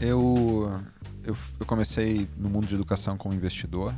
[0.00, 0.82] Eu,
[1.22, 3.94] eu, eu comecei no mundo de educação como investidor.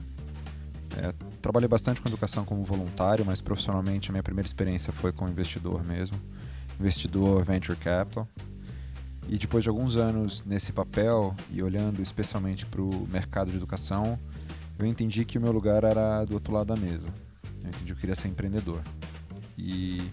[0.97, 5.31] É, trabalhei bastante com educação como voluntário, mas profissionalmente a minha primeira experiência foi como
[5.31, 6.19] investidor mesmo.
[6.81, 8.27] Investidor venture capital.
[9.29, 14.19] E depois de alguns anos nesse papel e olhando especialmente para o mercado de educação,
[14.77, 17.09] eu entendi que o meu lugar era do outro lado da mesa.
[17.63, 18.83] Eu entendi que eu queria ser empreendedor.
[19.57, 20.11] E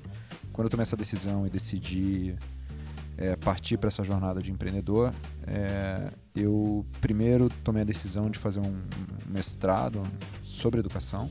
[0.54, 2.36] quando eu tomei essa decisão e decidi
[3.20, 5.14] é, partir para essa jornada de empreendedor,
[5.46, 8.82] é, eu primeiro tomei a decisão de fazer um
[9.28, 10.02] mestrado
[10.42, 11.30] sobre educação.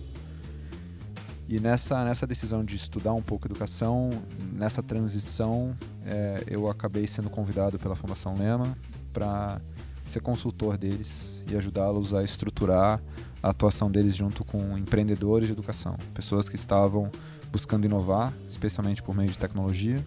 [1.48, 4.10] E nessa, nessa decisão de estudar um pouco educação,
[4.52, 5.74] nessa transição,
[6.04, 8.76] é, eu acabei sendo convidado pela Fundação Lema
[9.10, 9.58] para
[10.04, 13.00] ser consultor deles e ajudá-los a estruturar
[13.42, 17.10] a atuação deles junto com empreendedores de educação, pessoas que estavam
[17.50, 20.04] buscando inovar, especialmente por meio de tecnologia.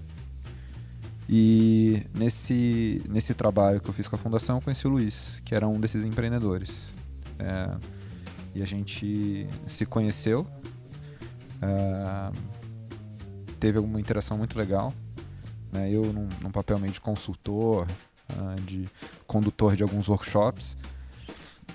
[1.33, 5.55] E nesse, nesse trabalho que eu fiz com a fundação, eu conheci o Luiz, que
[5.55, 6.91] era um desses empreendedores.
[7.39, 7.73] É,
[8.53, 10.45] e a gente se conheceu,
[11.61, 12.31] é,
[13.61, 14.93] teve alguma interação muito legal.
[15.71, 15.89] Né?
[15.89, 17.87] Eu, num, num papel meio de consultor,
[18.33, 18.85] uh, de
[19.25, 20.75] condutor de alguns workshops,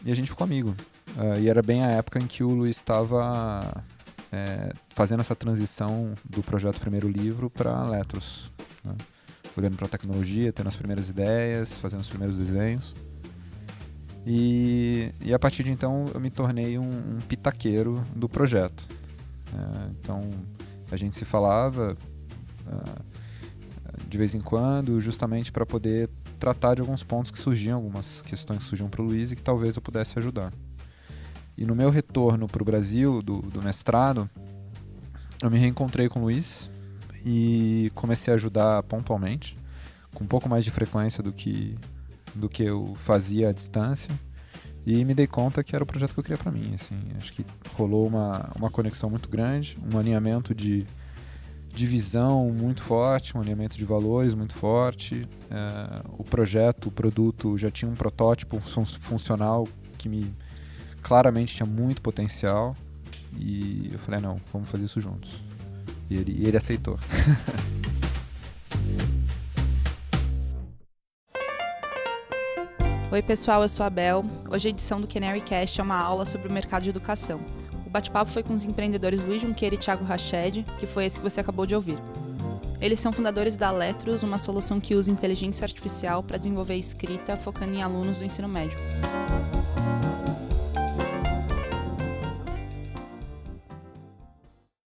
[0.04, 0.76] e a gente ficou amigo.
[1.16, 3.82] Uh, e era bem a época em que o Luiz estava
[4.30, 8.52] é, fazendo essa transição do projeto Primeiro Livro para Letros.
[8.84, 8.94] Né?
[9.56, 12.94] Olhando para a tecnologia, tendo as primeiras ideias, fazendo os primeiros desenhos.
[14.26, 18.86] E, e a partir de então eu me tornei um, um pitaqueiro do projeto.
[19.54, 20.28] É, então
[20.90, 21.96] a gente se falava
[22.66, 23.04] uh,
[24.08, 28.58] de vez em quando, justamente para poder tratar de alguns pontos que surgiam, algumas questões
[28.58, 30.52] que surgiam para o Luiz e que talvez eu pudesse ajudar.
[31.56, 34.28] E no meu retorno para o Brasil, do, do mestrado,
[35.42, 36.68] eu me reencontrei com o Luiz
[37.26, 39.58] e comecei a ajudar pontualmente,
[40.14, 41.76] com um pouco mais de frequência do que,
[42.32, 44.14] do que eu fazia à distância.
[44.86, 46.72] E me dei conta que era o projeto que eu queria para mim.
[46.74, 46.94] Assim.
[47.16, 47.44] Acho que
[47.74, 50.86] rolou uma, uma conexão muito grande, um alinhamento de,
[51.74, 55.26] de visão muito forte, um alinhamento de valores muito forte.
[55.50, 59.66] É, o projeto, o produto já tinha um protótipo funcional
[59.98, 60.32] que me
[61.02, 62.76] claramente tinha muito potencial.
[63.36, 65.45] E eu falei, não, vamos fazer isso juntos.
[66.08, 66.98] E ele, e ele aceitou.
[73.10, 74.24] Oi, pessoal, eu sou a Bel.
[74.50, 77.40] Hoje a edição do Canary Cast é uma aula sobre o mercado de educação.
[77.86, 81.24] O bate-papo foi com os empreendedores Luiz Junqueira e Thiago Rached, que foi esse que
[81.24, 81.98] você acabou de ouvir.
[82.80, 87.74] Eles são fundadores da Letros, uma solução que usa inteligência artificial para desenvolver escrita focando
[87.74, 88.78] em alunos do ensino médio.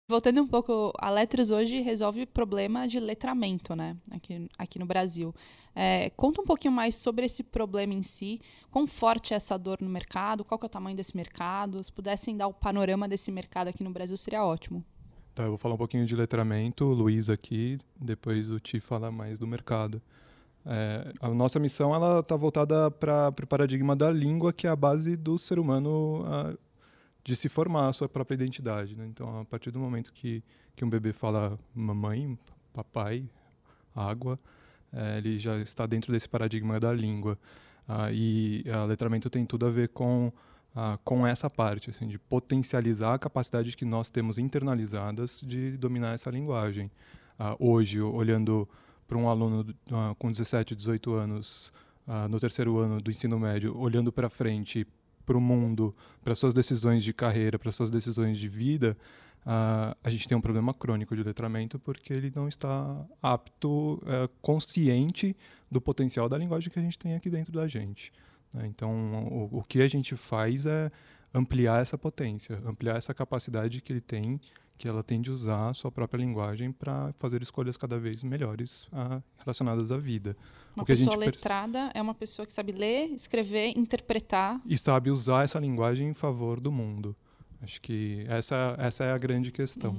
[0.09, 3.95] Voltando um pouco, a Letras hoje resolve problema de letramento, né?
[4.11, 5.35] Aqui, aqui no Brasil.
[5.75, 9.77] É, conta um pouquinho mais sobre esse problema em si, quão forte é essa dor
[9.79, 11.83] no mercado, qual é o tamanho desse mercado.
[11.83, 14.83] Se pudessem dar o panorama desse mercado aqui no Brasil, seria ótimo.
[15.35, 19.37] Tá, eu vou falar um pouquinho de letramento, Luiz aqui, depois o Ti fala mais
[19.37, 20.01] do mercado.
[20.65, 24.75] É, a nossa missão ela está voltada para o paradigma da língua, que é a
[24.75, 26.25] base do ser humano
[27.23, 28.95] de se formar a sua própria identidade.
[28.95, 29.05] Né?
[29.07, 30.43] Então, a partir do momento que,
[30.75, 32.37] que um bebê fala mamãe,
[32.73, 33.29] papai,
[33.95, 34.37] água,
[34.91, 37.37] é, ele já está dentro desse paradigma da língua.
[37.87, 40.31] Ah, e o letramento tem tudo a ver com,
[40.75, 46.13] ah, com essa parte, assim, de potencializar a capacidade que nós temos internalizadas de dominar
[46.13, 46.91] essa linguagem.
[47.37, 48.67] Ah, hoje, olhando
[49.07, 51.73] para um aluno ah, com 17, 18 anos,
[52.07, 54.85] ah, no terceiro ano do ensino médio, olhando para frente
[55.29, 58.97] para o mundo, para suas decisões de carreira, para suas decisões de vida,
[59.45, 64.27] uh, a gente tem um problema crônico de letramento porque ele não está apto, uh,
[64.41, 65.37] consciente
[65.69, 68.11] do potencial da linguagem que a gente tem aqui dentro da gente.
[68.51, 68.65] Né?
[68.65, 68.91] Então,
[69.31, 70.91] o, o que a gente faz é
[71.31, 74.41] ampliar essa potência, ampliar essa capacidade que ele tem
[74.79, 78.83] que ela tem de usar a sua própria linguagem para fazer escolhas cada vez melhores
[78.93, 80.37] uh, relacionadas à vida.
[80.73, 84.61] Uma pessoa letrada é uma pessoa que sabe ler, escrever, interpretar.
[84.65, 87.13] E sabe usar essa linguagem em favor do mundo.
[87.61, 89.91] Acho que essa, essa é a grande questão.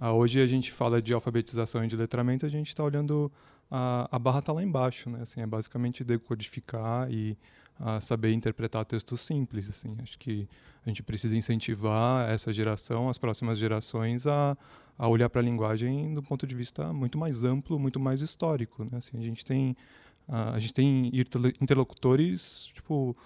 [0.00, 0.10] Uhum.
[0.10, 3.30] Uh, hoje a gente fala de alfabetização e de letramento, a gente está olhando
[3.70, 5.20] a, a barra está lá embaixo, né?
[5.22, 7.38] Assim, é basicamente decodificar e
[7.78, 9.68] a saber interpretar textos simples.
[9.68, 9.96] Assim.
[10.02, 10.48] Acho que
[10.84, 14.56] a gente precisa incentivar essa geração, as próximas gerações, a,
[14.98, 18.84] a olhar para a linguagem do ponto de vista muito mais amplo, muito mais histórico.
[18.84, 18.98] Né?
[18.98, 19.76] Assim, a gente tem
[20.26, 21.10] a, gente tem
[21.60, 23.16] interlocutores tipo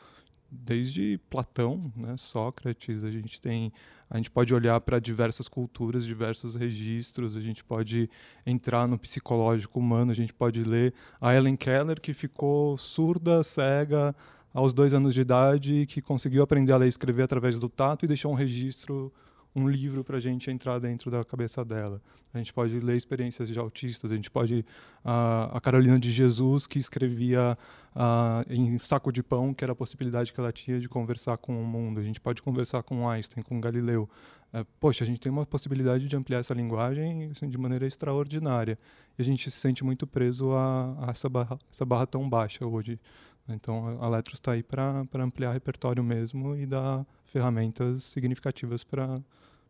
[0.50, 3.70] desde Platão, né, Sócrates, a gente tem
[4.10, 8.08] a gente pode olhar para diversas culturas, diversos registros, a gente pode
[8.46, 14.16] entrar no psicológico humano, a gente pode ler a Ellen Keller, que ficou surda, cega
[14.52, 18.04] aos dois anos de idade, que conseguiu aprender a ler e escrever através do tato
[18.04, 19.12] e deixou um registro
[19.54, 22.00] um livro para a gente entrar dentro da cabeça dela.
[22.32, 24.64] A gente pode ler experiências de autistas, a gente pode.
[25.04, 27.56] A Carolina de Jesus, que escrevia
[28.48, 31.66] em saco de pão, que era a possibilidade que ela tinha de conversar com o
[31.66, 31.98] mundo.
[31.98, 34.08] A gente pode conversar com Einstein, com Galileu.
[34.52, 38.78] Uh, poxa, a gente tem uma possibilidade de ampliar essa linguagem assim, de maneira extraordinária.
[39.18, 42.64] E a gente se sente muito preso a, a essa, barra, essa barra tão baixa
[42.64, 42.98] hoje.
[43.48, 49.20] Então a Letros está aí para ampliar repertório mesmo e dar ferramentas significativas para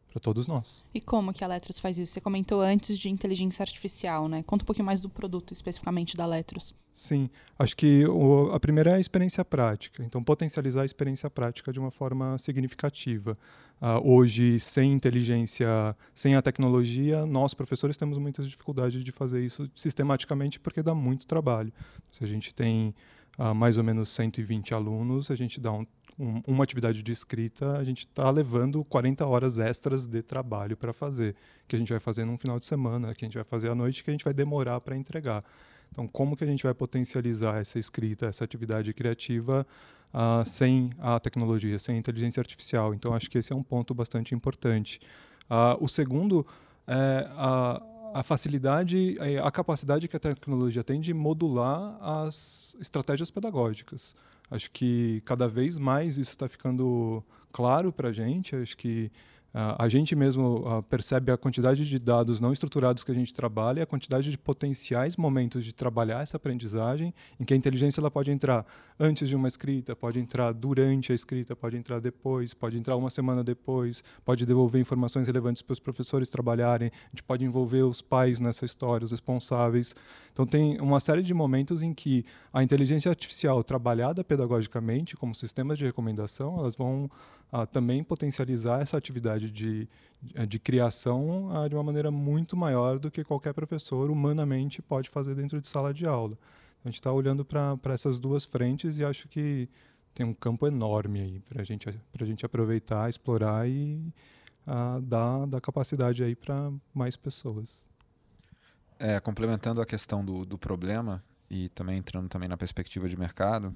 [0.09, 0.83] para todos nós.
[0.93, 2.13] E como que a Letros faz isso?
[2.13, 4.43] Você comentou antes de inteligência artificial, né?
[4.43, 6.75] Conta um pouquinho mais do produto especificamente da Letros.
[6.93, 10.03] Sim, acho que o, a primeira é a experiência prática.
[10.03, 13.39] Então, potencializar a experiência prática de uma forma significativa.
[13.81, 19.71] Uh, hoje, sem inteligência, sem a tecnologia, nós, professores, temos muitas dificuldades de fazer isso
[19.77, 21.73] sistematicamente porque dá muito trabalho.
[22.11, 22.93] Se a gente tem
[23.39, 25.87] uh, mais ou menos 120 alunos, a gente dá um
[26.19, 30.93] um, uma atividade de escrita, a gente está levando 40 horas extras de trabalho para
[30.93, 31.37] fazer,
[31.67, 33.75] que a gente vai fazer num final de semana, que a gente vai fazer à
[33.75, 35.45] noite, que a gente vai demorar para entregar.
[35.91, 39.67] Então, como que a gente vai potencializar essa escrita, essa atividade criativa
[40.13, 42.93] uh, sem a tecnologia, sem a inteligência artificial?
[42.93, 45.01] Então, acho que esse é um ponto bastante importante.
[45.45, 46.47] Uh, o segundo
[46.87, 47.81] é a,
[48.15, 54.15] a facilidade, a capacidade que a tecnologia tem de modular as estratégias pedagógicas.
[54.51, 57.23] Acho que cada vez mais isso está ficando
[57.53, 58.57] claro para a gente.
[58.57, 59.11] Acho que
[59.53, 63.87] a gente mesmo percebe a quantidade de dados não estruturados que a gente trabalha, a
[63.87, 68.67] quantidade de potenciais momentos de trabalhar essa aprendizagem, em que a inteligência ela pode entrar
[69.01, 73.11] antes de uma escrita, pode entrar durante a escrita, pode entrar depois, pode entrar uma
[73.11, 78.03] semana depois, pode devolver informações relevantes para os professores trabalharem, a gente pode envolver os
[78.03, 79.95] pais nessa história, os responsáveis.
[80.33, 85.79] Então tem uma série de momentos em que a inteligência artificial trabalhada pedagogicamente como sistemas
[85.79, 87.11] de recomendação, elas vão
[87.51, 89.89] a também potencializar essa atividade de,
[90.47, 95.35] de criação a, de uma maneira muito maior do que qualquer professor humanamente pode fazer
[95.35, 96.39] dentro de sala de aula.
[96.85, 99.69] A gente está olhando para essas duas frentes e acho que
[100.15, 104.13] tem um campo enorme aí para gente, a gente aproveitar, explorar e
[104.67, 107.87] a, dar, dar capacidade aí para mais pessoas.
[108.99, 113.75] É, complementando a questão do, do problema e também entrando também na perspectiva de mercado,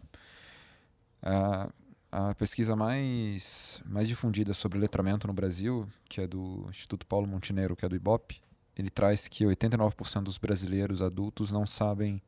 [1.22, 1.72] uh,
[2.12, 7.74] a pesquisa mais, mais difundida sobre letramento no Brasil, que é do Instituto Paulo Montenegro,
[7.74, 8.38] que é do IBOP,
[8.76, 12.20] ele traz que 89% dos brasileiros adultos não sabem,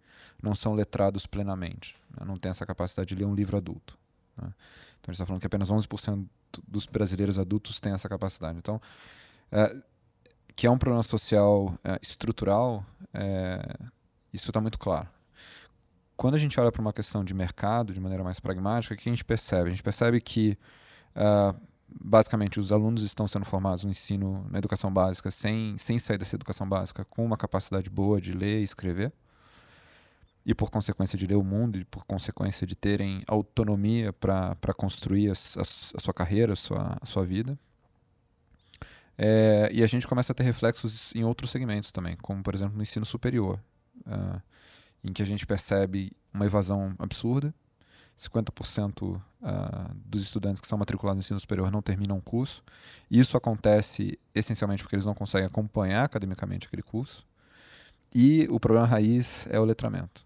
[0.42, 2.24] não são letrados plenamente, né?
[2.26, 3.98] não tem essa capacidade de ler um livro adulto.
[4.38, 4.46] Né?
[5.00, 6.26] Então gente está falando que apenas 11%
[6.66, 8.58] dos brasileiros adultos têm essa capacidade.
[8.58, 8.80] Então,
[9.52, 9.76] é,
[10.56, 13.76] que é um problema social é, estrutural, é,
[14.32, 15.08] isso está muito claro
[16.16, 19.08] quando a gente olha para uma questão de mercado de maneira mais pragmática, o que
[19.08, 19.68] a gente percebe?
[19.68, 20.56] A gente percebe que,
[21.16, 21.58] uh,
[21.88, 26.36] basicamente, os alunos estão sendo formados no ensino, na educação básica, sem, sem sair dessa
[26.36, 29.12] educação básica, com uma capacidade boa de ler e escrever,
[30.46, 35.30] e por consequência de ler o mundo, e por consequência de terem autonomia para construir
[35.30, 37.58] a, a, a, sua carreira, a sua, a sua vida.
[39.16, 42.76] É, e a gente começa a ter reflexos em outros segmentos também, como, por exemplo,
[42.76, 43.58] no ensino superior.
[44.06, 44.40] Uh,
[45.04, 47.54] em que a gente percebe uma evasão absurda.
[48.16, 52.62] 50% uh, ah, dos estudantes que são matriculados no ensino superior não terminam o curso.
[53.10, 57.26] Isso acontece essencialmente porque eles não conseguem acompanhar academicamente aquele curso.
[58.14, 60.24] E o problema raiz é o letramento.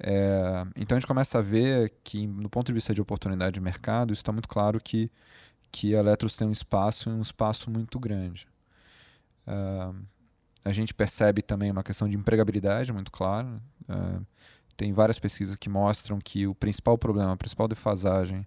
[0.00, 3.60] É, então a gente começa a ver que, no ponto de vista de oportunidade de
[3.60, 5.10] mercado, está muito claro que,
[5.70, 8.48] que a Eletros tem um espaço, um espaço muito grande.
[9.46, 9.94] Uh,
[10.68, 13.48] a gente percebe também uma questão de empregabilidade muito clara.
[13.88, 14.24] Uh,
[14.76, 18.46] tem várias pesquisas que mostram que o principal problema, a principal defasagem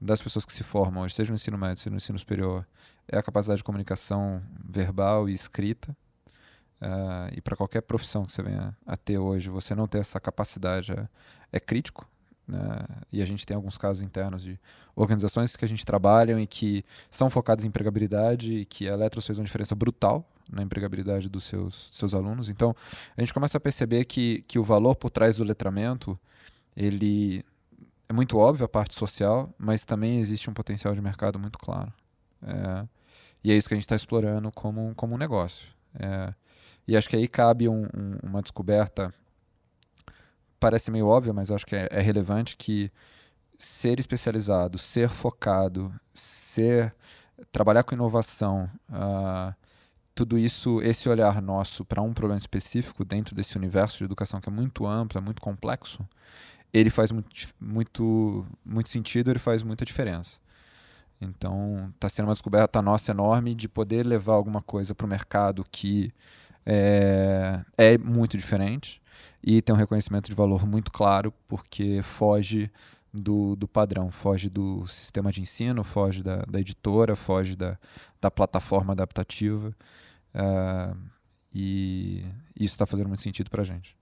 [0.00, 2.66] das pessoas que se formam hoje, seja no ensino médio, seja no ensino superior,
[3.08, 5.96] é a capacidade de comunicação verbal e escrita.
[6.80, 10.20] Uh, e para qualquer profissão que você venha a ter hoje, você não ter essa
[10.20, 11.08] capacidade é,
[11.52, 12.08] é crítico.
[12.46, 12.60] Né?
[13.10, 14.60] E a gente tem alguns casos internos de
[14.94, 19.26] organizações que a gente trabalha e que estão focadas em empregabilidade e que a Eletros
[19.26, 22.48] fez uma diferença brutal na empregabilidade dos seus, seus alunos.
[22.48, 22.74] Então,
[23.16, 26.18] a gente começa a perceber que, que o valor por trás do letramento,
[26.76, 27.44] ele
[28.08, 31.92] é muito óbvio a parte social, mas também existe um potencial de mercado muito claro.
[32.42, 32.86] É,
[33.42, 35.68] e é isso que a gente está explorando como, como um negócio.
[35.98, 36.32] É,
[36.86, 39.12] e acho que aí cabe um, um, uma descoberta,
[40.60, 42.90] parece meio óbvia, mas acho que é, é relevante, que
[43.58, 46.94] ser especializado, ser focado, ser
[47.50, 49.54] trabalhar com inovação, uh,
[50.16, 54.48] tudo isso, esse olhar nosso para um problema específico dentro desse universo de educação que
[54.48, 56.08] é muito amplo, é muito complexo,
[56.72, 57.28] ele faz muito,
[57.60, 60.40] muito, muito sentido, ele faz muita diferença.
[61.20, 65.62] Então, está sendo uma descoberta nossa enorme de poder levar alguma coisa para o mercado
[65.70, 66.10] que
[66.64, 69.02] é, é muito diferente
[69.42, 72.70] e tem um reconhecimento de valor muito claro, porque foge
[73.20, 77.78] do, do padrão, foge do sistema de ensino, foge da, da editora, foge da,
[78.20, 79.74] da plataforma adaptativa.
[80.34, 80.96] Uh,
[81.52, 83.96] e isso está fazendo muito sentido para a gente.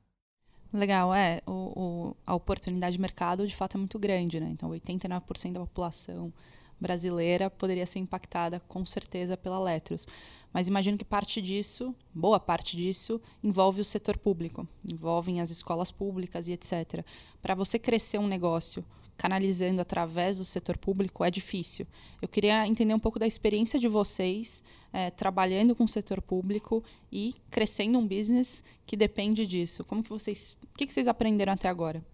[0.73, 1.40] Legal, é.
[1.47, 4.40] O, o, a oportunidade de mercado, de fato, é muito grande.
[4.40, 4.49] Né?
[4.50, 6.33] Então, 89% da população
[6.80, 10.06] brasileira poderia ser impactada, com certeza, pela Letros.
[10.52, 15.92] Mas imagino que parte disso, boa parte disso, envolve o setor público, envolvem as escolas
[15.92, 17.04] públicas e etc.
[17.40, 18.85] Para você crescer um negócio
[19.16, 21.87] canalizando através do setor público é difícil.
[22.21, 26.83] Eu queria entender um pouco da experiência de vocês é, trabalhando com o setor público
[27.11, 29.85] e crescendo um business que depende disso.
[29.85, 32.04] Como que vocês, o que, que vocês aprenderam até agora?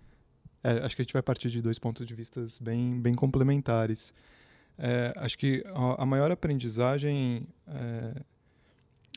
[0.63, 4.13] É, acho que a gente vai partir de dois pontos de vista bem, bem complementares.
[4.79, 8.23] É, acho que a, a, maior aprendizagem é,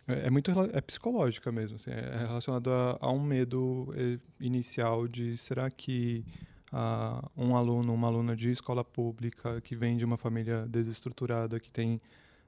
[0.07, 5.07] é, é muito é psicológica mesmo, assim, é relacionada a, a um medo é, inicial
[5.07, 6.25] de será que
[6.73, 11.69] uh, um aluno, uma aluna de escola pública que vem de uma família desestruturada, que
[11.69, 12.01] tem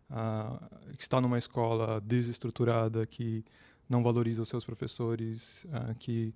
[0.09, 0.59] uh,
[0.95, 3.45] que está numa escola desestruturada, que
[3.87, 6.33] não valoriza os seus professores, uh, que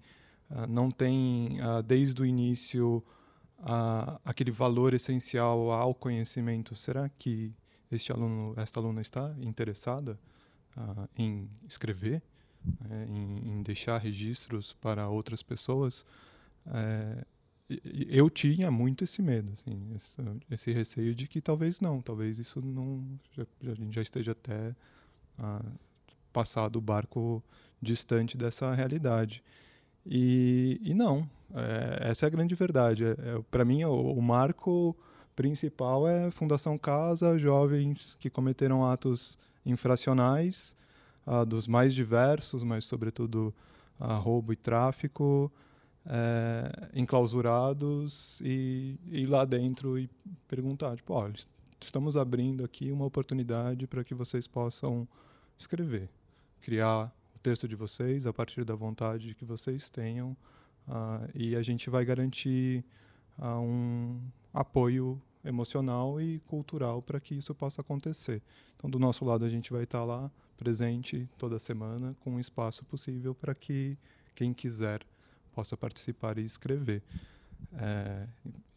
[0.68, 3.04] não tem desde o início
[4.26, 6.76] aquele valor essencial ao conhecimento.
[6.76, 7.54] Será que
[7.92, 10.20] este aluno, esta aluna está interessada
[11.16, 12.24] em escrever?
[12.82, 16.06] Né, em, em, deixar registros para outras pessoas,
[16.68, 17.26] é,
[18.10, 22.60] eu tinha muito esse medo, assim, esse, esse, receio de que talvez não, talvez isso
[22.62, 24.76] não, já, a gente já esteja até
[25.38, 25.64] ah,
[26.34, 27.44] passado o barco
[27.80, 29.44] distante dessa realidade.
[30.06, 33.06] E, e não, é, essa é a grande verdade.
[33.06, 34.96] É, é Para mim, o, o, marco
[35.36, 40.76] principal é Fundação Casa, jovens que cometeram atos infracionais,
[41.26, 43.54] ah, dos mais diversos, mas sobretudo
[44.00, 45.52] ah, roubo e tráfico,
[46.10, 50.10] é, enclausurados e ir lá dentro e
[50.48, 51.36] perguntar, tipo, olha,
[51.80, 55.08] estamos abrindo aqui uma oportunidade para que vocês possam
[55.56, 56.10] escrever,
[56.62, 60.36] criar o texto de vocês a partir da vontade que vocês tenham
[60.88, 62.84] uh, e a gente vai garantir
[63.38, 64.20] uh, um
[64.52, 68.42] apoio emocional e cultural para que isso possa acontecer.
[68.76, 72.84] Então, do nosso lado, a gente vai estar lá presente toda semana com um espaço
[72.84, 73.98] possível para que
[74.36, 75.02] quem quiser
[75.60, 77.04] possa participar e escrever.
[77.74, 78.26] É,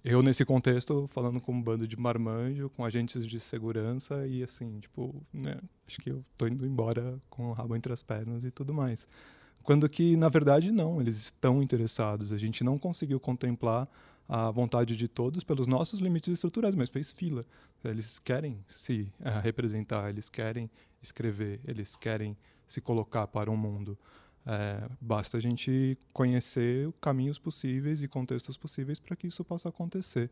[0.04, 4.80] eu, nesse contexto, falando com um bando de marmanjo, com agentes de segurança e assim,
[4.80, 8.50] tipo, né, acho que eu tô indo embora com o rabo entre as pernas e
[8.50, 9.06] tudo mais.
[9.62, 12.32] Quando que, na verdade, não, eles estão interessados.
[12.32, 13.88] A gente não conseguiu contemplar
[14.28, 17.44] a vontade de todos pelos nossos limites estruturais, mas fez fila.
[17.84, 20.68] Eles querem se uh, representar, eles querem
[21.00, 22.36] escrever, eles querem
[22.66, 23.96] se colocar para o mundo.
[24.44, 30.30] É, basta a gente conhecer caminhos possíveis e contextos possíveis para que isso possa acontecer,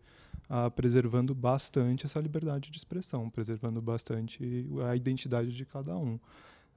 [0.48, 6.18] ah, preservando bastante essa liberdade de expressão, preservando bastante a identidade de cada um.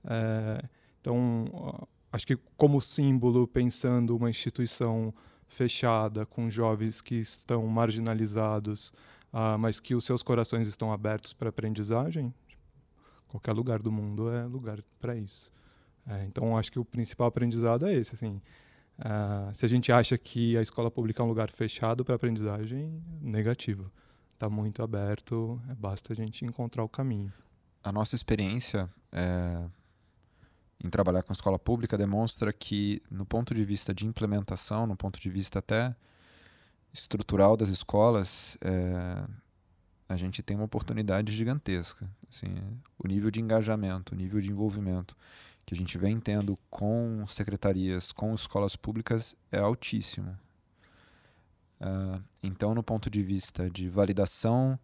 [0.05, 0.63] É,
[1.01, 5.13] então, acho que como símbolo, pensando uma instituição
[5.47, 8.93] fechada, com jovens que estão marginalizados,
[9.31, 12.31] ah, mas que os seus corações estão abertos para aprendizagem,
[13.27, 15.51] qualquer lugar do mundo é lugar para isso.
[16.07, 18.15] É, então, acho que o principal aprendizado é esse.
[18.15, 18.41] Assim,
[18.99, 23.01] uh, se a gente acha que a escola pública é um lugar fechado para aprendizagem,
[23.21, 23.91] negativo.
[24.29, 27.31] Está muito aberto, é, basta a gente encontrar o caminho.
[27.83, 29.63] A nossa experiência é,
[30.83, 34.95] em trabalhar com a escola pública demonstra que, no ponto de vista de implementação, no
[34.97, 35.95] ponto de vista até
[36.91, 39.23] estrutural das escolas, é,
[40.09, 42.09] a gente tem uma oportunidade gigantesca.
[42.29, 42.53] Assim,
[42.99, 45.15] o nível de engajamento, o nível de envolvimento
[45.65, 50.37] que a gente vem tendo com secretarias, com escolas públicas, é altíssimo.
[51.79, 54.79] Uh, então, no ponto de vista de validação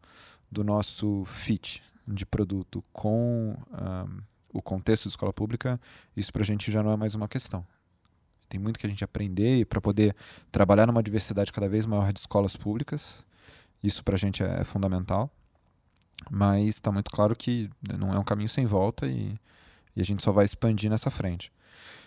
[0.51, 5.79] do nosso fit de produto com uh, o contexto de escola pública,
[6.15, 7.65] isso para a gente já não é mais uma questão.
[8.47, 10.15] Tem muito que a gente aprender para poder
[10.51, 13.23] trabalhar numa diversidade cada vez maior de escolas públicas.
[13.83, 15.31] Isso para a gente é, é fundamental.
[16.29, 19.39] Mas está muito claro que não é um caminho sem volta e
[19.99, 21.51] e a gente só vai expandir nessa frente.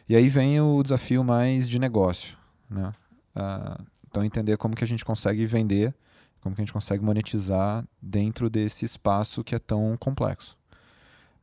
[0.08, 2.92] E aí vem o desafio mais de negócio, né?
[3.36, 5.94] Uh, então entender como que a gente consegue vender
[6.40, 10.56] Como que a gente consegue monetizar dentro desse espaço que é tão complexo?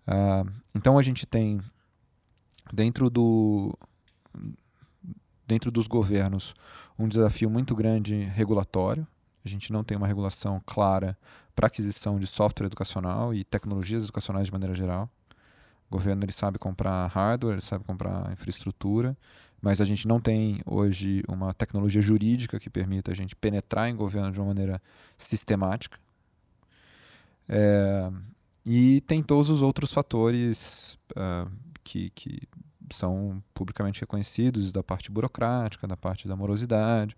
[0.07, 1.61] Uh, então a gente tem
[2.73, 3.77] dentro do
[5.47, 6.53] dentro dos governos
[6.97, 9.07] um desafio muito grande regulatório.
[9.45, 11.17] A gente não tem uma regulação clara
[11.55, 15.09] para aquisição de software educacional e tecnologias educacionais de maneira geral.
[15.89, 19.17] O governo ele sabe comprar hardware, ele sabe comprar infraestrutura,
[19.61, 23.95] mas a gente não tem hoje uma tecnologia jurídica que permita a gente penetrar em
[23.95, 24.81] governo de uma maneira
[25.17, 25.97] sistemática.
[27.47, 28.11] É,
[28.65, 31.51] e tem todos os outros fatores uh,
[31.83, 32.47] que, que
[32.91, 37.17] são publicamente reconhecidos da parte burocrática, da parte da morosidade,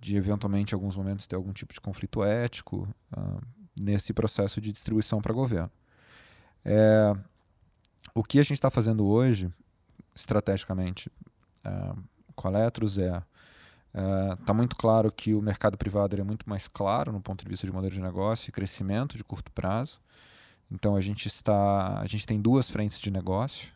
[0.00, 3.40] de eventualmente em alguns momentos ter algum tipo de conflito ético uh,
[3.78, 5.70] nesse processo de distribuição para governo.
[6.64, 7.14] É,
[8.14, 9.50] o que a gente está fazendo hoje,
[10.14, 11.10] estrategicamente,
[11.64, 12.02] uh,
[12.34, 13.22] com a Letros é
[13.92, 17.50] está uh, muito claro que o mercado privado é muito mais claro no ponto de
[17.50, 20.00] vista de modelo de negócio e crescimento de curto prazo.
[20.70, 23.68] Então a gente está, a gente tem duas frentes de negócio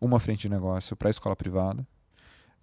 [0.00, 1.86] uma frente de negócio para a escola privada,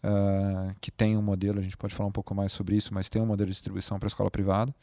[0.03, 3.09] uh, que tem um modelo, a gente pode falar um pouco mais sobre isso, mas
[3.09, 4.73] tem um modelo de distribuição para a escola privada,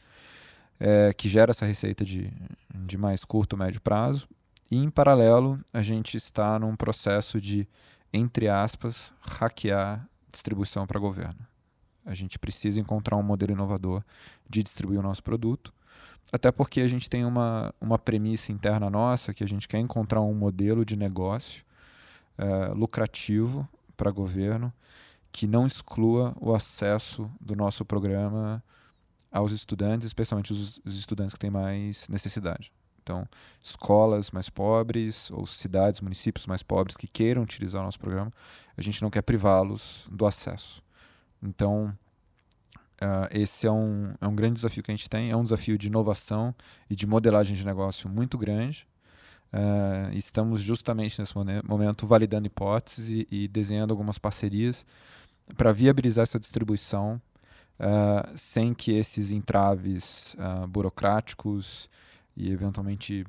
[0.79, 2.33] é, que gera essa receita de,
[2.73, 4.27] de mais curto, médio prazo.
[4.71, 7.67] E, em paralelo, a gente está num processo de,
[8.13, 11.45] entre aspas, hackear distribuição para governo.
[12.05, 14.01] A gente precisa encontrar um modelo inovador
[14.49, 15.73] de distribuir o nosso produto,
[16.31, 20.21] até porque a gente tem uma, uma premissa interna nossa que a gente quer encontrar
[20.21, 21.65] um modelo de negócio
[22.37, 24.73] é, lucrativo para governo
[25.33, 28.63] que não exclua o acesso do nosso programa
[29.29, 32.71] aos estudantes, especialmente os, os estudantes que têm mais necessidade.
[33.11, 33.27] Então,
[33.61, 38.31] escolas mais pobres ou cidades, municípios mais pobres que queiram utilizar o nosso programa,
[38.77, 40.81] a gente não quer privá-los do acesso.
[41.43, 41.93] Então,
[43.01, 45.77] uh, esse é um, é um grande desafio que a gente tem, é um desafio
[45.77, 46.55] de inovação
[46.89, 48.87] e de modelagem de negócio muito grande,
[49.53, 51.33] Uh, estamos justamente nesse
[51.67, 54.85] momento validando hipóteses e, e desenhando algumas parcerias
[55.57, 57.21] para viabilizar essa distribuição
[57.77, 61.89] uh, sem que esses entraves uh, burocráticos
[62.35, 63.25] e eventualmente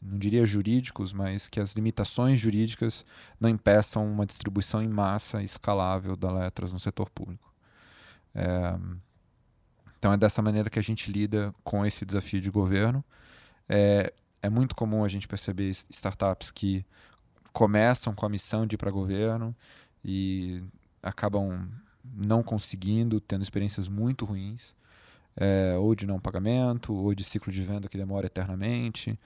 [0.00, 3.04] não diria jurídicos, mas que as limitações jurídicas
[3.38, 7.52] não impeçam uma distribuição em massa escalável da letras no setor público.
[8.34, 8.78] É,
[9.98, 13.04] então é dessa maneira que a gente lida com esse desafio de governo.
[13.68, 16.84] É, é muito comum a gente perceber startups que
[17.52, 19.54] começam com a missão de ir para governo
[20.02, 20.62] e
[21.02, 21.68] acabam
[22.02, 24.74] não conseguindo, tendo experiências muito ruins,
[25.36, 29.18] é, ou de não pagamento, ou de ciclo de venda que demora eternamente,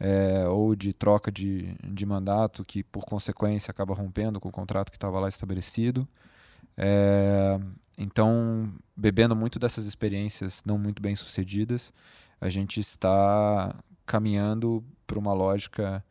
[0.00, 4.90] é, ou de troca de, de mandato que, por consequência, acaba rompendo com o contrato
[4.90, 6.06] que estava lá estabelecido.
[6.76, 7.58] É,
[7.96, 11.92] então, bebendo muito dessas experiências não muito bem sucedidas,
[12.40, 13.74] a gente está
[14.06, 16.04] caminhando para uma lógica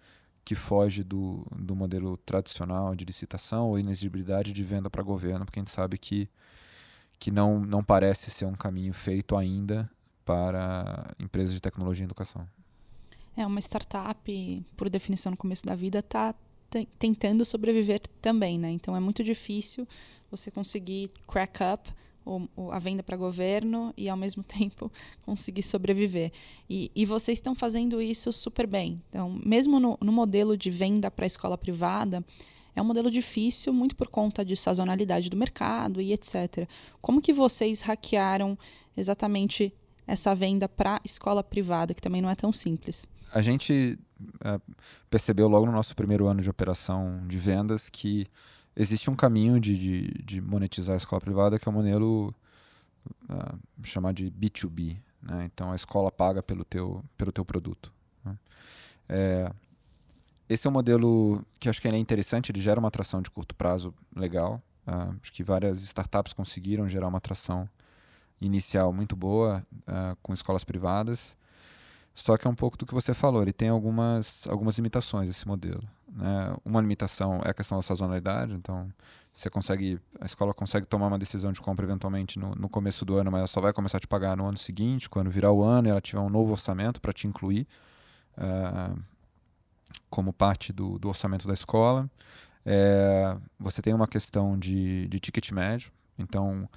[0.43, 5.59] que foge do, do modelo tradicional de licitação ou inexigibilidade de venda para governo, porque
[5.59, 6.29] a gente sabe que,
[7.19, 9.89] que não, não parece ser um caminho feito ainda
[10.25, 12.47] para empresas de tecnologia e educação.
[13.35, 16.33] É, uma startup, por definição no começo da vida, está
[16.99, 18.69] tentando sobreviver também, né?
[18.71, 19.87] Então é muito difícil
[20.29, 21.89] você conseguir crack up
[22.71, 24.91] a venda para governo e, ao mesmo tempo,
[25.23, 26.31] conseguir sobreviver.
[26.69, 28.97] E, e vocês estão fazendo isso super bem.
[29.09, 32.23] Então, mesmo no, no modelo de venda para escola privada,
[32.77, 36.69] é um modelo difícil, muito por conta de sazonalidade do mercado e etc.
[37.01, 38.57] Como que vocês hackearam
[38.95, 39.73] exatamente
[40.05, 43.07] essa venda para escola privada, que também não é tão simples?
[43.33, 43.97] A gente
[44.43, 44.61] é,
[45.09, 48.27] percebeu logo no nosso primeiro ano de operação de vendas que
[48.75, 52.33] existe um caminho de, de, de, monetizar a escola privada que é o um modelo
[53.27, 54.97] uh, chamar de B2B.
[55.21, 55.49] Né?
[55.51, 57.91] Então a escola paga pelo teu, pelo teu produto.
[58.23, 58.37] Né?
[59.09, 59.51] É,
[60.49, 63.55] esse é um modelo que acho que é interessante, ele gera uma atração de curto
[63.55, 64.61] prazo legal.
[64.87, 67.69] Uh, acho que várias startups conseguiram gerar uma atração
[68.39, 71.35] inicial muito boa uh, com escolas privadas.
[72.13, 75.47] Só que é um pouco do que você falou, ele tem algumas, algumas limitações esse
[75.47, 75.83] modelo.
[76.11, 76.55] Né?
[76.65, 78.91] Uma limitação é a questão da sazonalidade, então
[79.31, 83.17] você consegue, a escola consegue tomar uma decisão de compra eventualmente no, no começo do
[83.17, 85.63] ano, mas ela só vai começar a te pagar no ano seguinte, quando virar o
[85.63, 87.67] ano e ela tiver um novo orçamento para te incluir
[88.35, 88.99] uh,
[90.09, 92.09] como parte do, do orçamento da escola.
[92.65, 96.67] É, você tem uma questão de, de ticket médio, então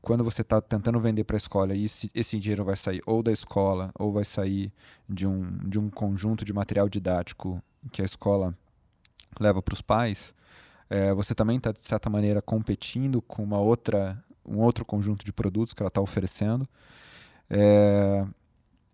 [0.00, 3.22] quando você está tentando vender para a escola e esse, esse, dinheiro vai sair ou
[3.22, 4.72] da escola ou vai sair
[5.08, 8.54] de um, de um conjunto de material didático que a escola
[9.40, 10.34] leva para os pais,
[10.88, 15.32] é, você também está, de certa maneira, competindo com uma outra, um outro conjunto de
[15.32, 16.68] produtos que ela está oferecendo.
[17.48, 18.26] É,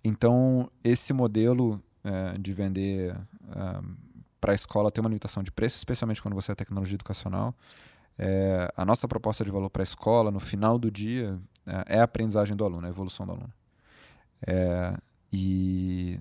[0.03, 3.81] então, esse modelo é, de vender é,
[4.41, 7.55] para a escola tem uma limitação de preço, especialmente quando você é tecnologia educacional.
[8.19, 12.01] É, a nossa proposta de valor para a escola, no final do dia, é, é
[12.01, 13.53] a aprendizagem do aluno, a evolução do aluno.
[14.47, 14.97] É,
[15.33, 16.19] e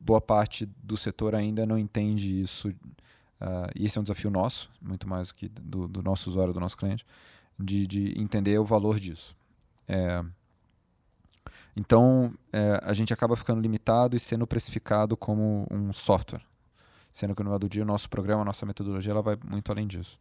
[0.00, 2.68] boa parte do setor ainda não entende isso.
[2.68, 6.52] Uh, e esse é um desafio nosso, muito mais do que do, do nosso usuário,
[6.52, 7.06] do nosso cliente,
[7.58, 9.36] de, de entender o valor disso.
[9.88, 10.22] É,
[11.76, 16.42] então, é, a gente acaba ficando limitado e sendo precificado como um software.
[17.12, 19.70] Sendo que no final do dia o nosso programa, a nossa metodologia, ela vai muito
[19.70, 20.18] além disso.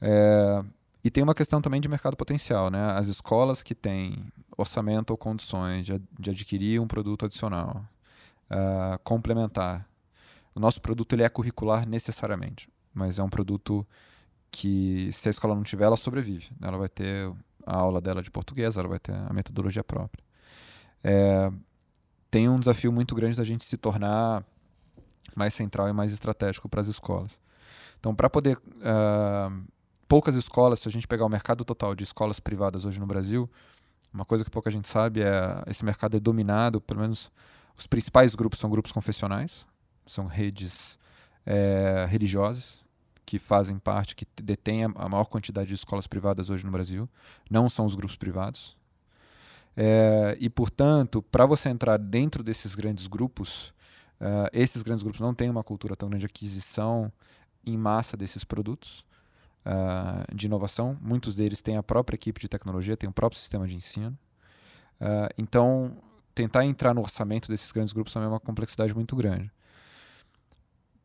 [0.00, 0.64] É,
[1.02, 2.70] e tem uma questão também de mercado potencial.
[2.70, 2.82] Né?
[2.92, 4.24] As escolas que têm
[4.56, 7.84] orçamento ou condições de, de adquirir um produto adicional,
[8.50, 9.86] uh, complementar.
[10.54, 13.86] O nosso produto ele é curricular necessariamente, mas é um produto
[14.50, 16.50] que, se a escola não tiver, ela sobrevive.
[16.60, 17.32] Ela vai ter
[17.66, 20.24] a aula dela de português, ela vai ter a metodologia própria.
[21.02, 21.50] É,
[22.30, 24.44] tem um desafio muito grande da gente se tornar
[25.34, 27.40] mais central e mais estratégico para as escolas.
[27.98, 28.56] Então, para poder.
[28.56, 29.64] Uh,
[30.10, 33.48] poucas escolas, se a gente pegar o mercado total de escolas privadas hoje no Brasil,
[34.12, 37.30] uma coisa que pouca gente sabe é esse mercado é dominado, pelo menos
[37.76, 39.64] os principais grupos são grupos confessionais,
[40.04, 40.98] são redes
[41.46, 42.84] é, religiosas
[43.30, 47.08] que fazem parte, que detêm a maior quantidade de escolas privadas hoje no Brasil,
[47.48, 48.76] não são os grupos privados.
[49.76, 53.68] É, e, portanto, para você entrar dentro desses grandes grupos,
[54.20, 57.12] uh, esses grandes grupos não têm uma cultura tão grande de aquisição
[57.64, 59.04] em massa desses produtos
[59.64, 60.98] uh, de inovação.
[61.00, 64.18] Muitos deles têm a própria equipe de tecnologia, têm o próprio sistema de ensino.
[65.00, 65.96] Uh, então,
[66.34, 69.52] tentar entrar no orçamento desses grandes grupos também é uma complexidade muito grande.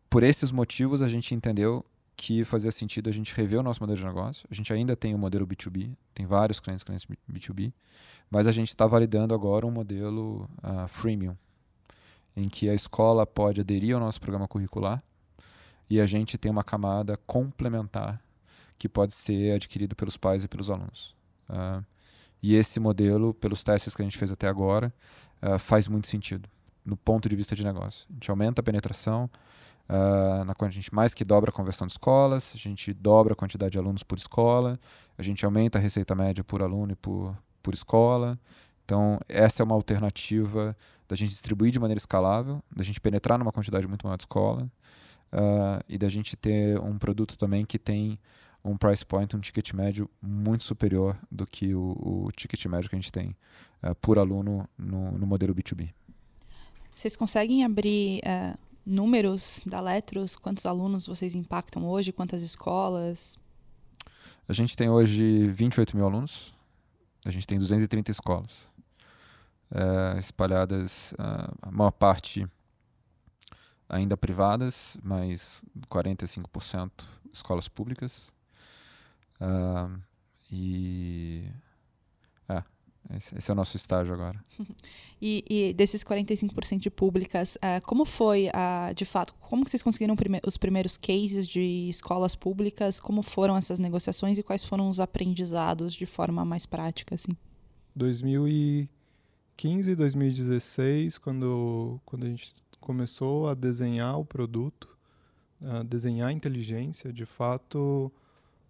[0.10, 1.86] Por esses motivos, a gente entendeu
[2.26, 4.48] que fazia sentido a gente rever o nosso modelo de negócio.
[4.50, 7.72] A gente ainda tem o modelo B2B, tem vários clientes, clientes B2B,
[8.32, 11.38] mas a gente está validando agora um modelo uh, freemium,
[12.36, 15.04] em que a escola pode aderir ao nosso programa curricular
[15.88, 18.20] e a gente tem uma camada complementar
[18.76, 21.16] que pode ser adquirido pelos pais e pelos alunos.
[21.48, 21.86] Uh,
[22.42, 24.92] e esse modelo, pelos testes que a gente fez até agora,
[25.44, 26.50] uh, faz muito sentido
[26.84, 28.08] no ponto de vista de negócio.
[28.10, 29.30] A gente aumenta a penetração,
[29.90, 33.36] uh, na a gente mais que dobra a conversão de escolas, a gente dobra a
[33.36, 34.80] quantidade de alunos por escola,
[35.18, 38.40] a gente aumenta a receita média por aluno e por, por escola.
[38.84, 40.76] Então, essa é uma alternativa
[41.08, 44.70] da gente distribuir de maneira escalável, da gente penetrar numa quantidade muito maior de escola
[45.34, 48.20] uh, e da gente ter um produto também que tem
[48.64, 52.96] um price point, um ticket médio muito superior do que o, o ticket médio que
[52.96, 53.36] a gente tem
[53.84, 55.94] uh, por aluno no, no, modelo B2B.
[56.96, 60.36] Vocês conseguem abrir uh, números da Letros?
[60.36, 62.12] Quantos alunos vocês impactam hoje?
[62.12, 63.40] Quantas escolas?
[64.48, 66.54] A gente tem hoje 28 mil alunos.
[67.26, 68.70] A gente tem 230 escolas
[69.72, 72.48] uh, espalhadas, a maior parte
[73.90, 76.92] ainda privadas, mas 45%
[77.34, 78.32] escolas públicas.
[79.42, 80.00] Uh,
[80.52, 81.50] e.
[82.48, 82.64] É,
[83.14, 84.42] esse, esse, é o nosso estágio agora.
[85.22, 90.16] e, e, desses 45% de públicas, uh, como foi, uh, de fato, como vocês conseguiram
[90.16, 93.00] prime os primeiros cases de escolas públicas?
[93.00, 97.16] Como foram essas negociações e quais foram os aprendizados de forma mais prática?
[97.16, 97.32] Assim?
[97.96, 104.90] 2015, 2016, quando, quando a gente começou a desenhar o produto,
[105.62, 108.12] a desenhar a inteligência, de fato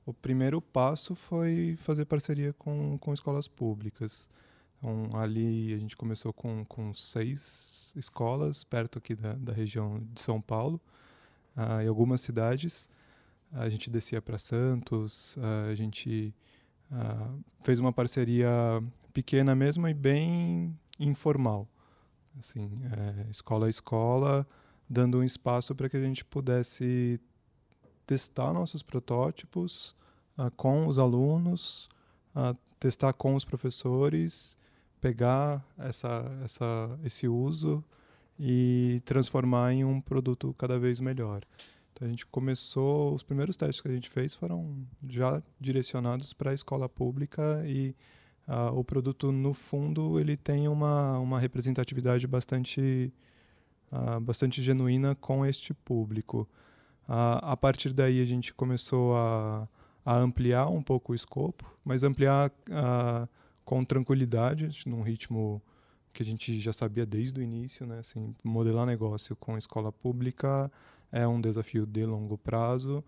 [0.05, 4.29] o primeiro passo foi fazer parceria com, com escolas públicas.
[4.77, 10.21] Então, ali a gente começou com, com seis escolas perto aqui da, da região de
[10.21, 10.79] São Paulo,
[11.57, 12.87] uh, em algumas cidades.
[13.51, 15.37] A gente descia para Santos,
[15.69, 16.33] a gente
[16.91, 18.49] uh, fez uma parceria
[19.13, 21.67] pequena mesmo e bem informal.
[22.37, 24.45] Assim, é, escola a escola,
[24.89, 27.19] dando um espaço para que a gente pudesse
[28.05, 29.95] testar nossos protótipos
[30.37, 31.89] uh, com os alunos,
[32.35, 34.57] uh, testar com os professores,
[35.01, 37.83] pegar essa, essa, esse uso
[38.39, 41.41] e transformar em um produto cada vez melhor.
[41.93, 46.51] Então a gente começou, os primeiros testes que a gente fez foram já direcionados para
[46.51, 47.95] a escola pública e
[48.47, 53.13] uh, o produto no fundo ele tem uma, uma representatividade bastante
[53.91, 56.47] uh, bastante genuína com este público.
[57.07, 59.67] A partir daí a gente começou a,
[60.03, 62.51] a ampliar um pouco o escopo, mas ampliar
[63.63, 65.61] com tranquilidade, num ritmo
[66.13, 67.99] que a gente já sabia desde o início, né?
[67.99, 70.71] Assim, modelar negócio com escola pública
[71.11, 73.03] é um desafio de longo prazo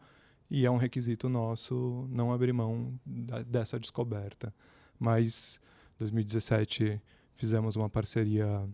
[0.50, 4.54] e é um requisito nosso não abrir mão da, dessa descoberta.
[5.00, 5.60] Mas
[6.00, 7.02] 2017
[7.36, 8.68] fizemos uma parceria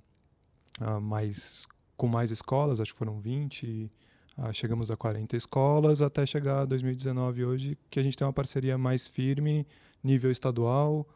[0.81, 3.91] uh, mais com mais escolas, acho que foram 20,
[4.37, 8.33] uh, chegamos a 40 escolas, até chegar a 2019 hoje, que a gente tem uma
[8.33, 9.65] parceria mais firme,
[10.03, 11.07] nível estadual,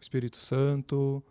[0.00, 1.22] Espírito Santo,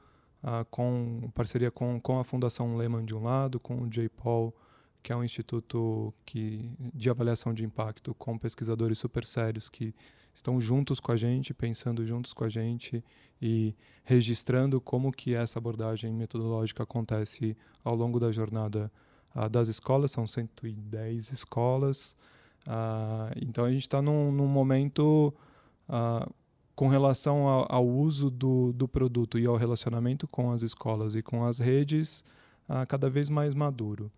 [0.44, 4.10] uh, com parceria com, com a Fundação Lehman de um lado, com o J.
[4.10, 4.54] Paul,
[5.02, 9.94] que é um instituto que, de avaliação de impacto, com pesquisadores super sérios que
[10.34, 13.04] estão juntos com a gente, pensando juntos com a gente
[13.42, 18.92] e registrando como que essa abordagem metodológica acontece ao longo da jornada
[19.38, 22.16] uh, das escolas, são 110 escolas.
[22.68, 25.34] Uh, então a gente está num, num, momento
[25.88, 26.34] uh,
[26.76, 31.22] com relação ao, ao uso do, do, produto e ao relacionamento com as escolas e
[31.22, 32.24] com as redes
[32.90, 34.12] cada vez mais maduro.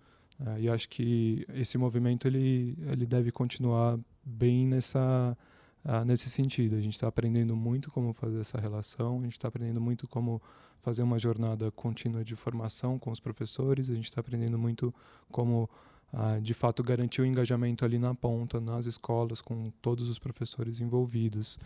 [0.58, 5.38] e acho que esse movimento ele, ele deve continuar bem nessa
[5.84, 6.76] ah, nesse sentido.
[6.76, 10.42] A gente está aprendendo muito como fazer essa relação, a gente está aprendendo muito como
[10.82, 14.94] fazer uma jornada contínua de formação com os professores, a gente está aprendendo muito
[15.32, 15.70] como,
[16.13, 20.80] ah, de fato, garantir o engajamento ali na ponta, nas escolas, com todos os professores
[20.80, 21.60] envolvidos.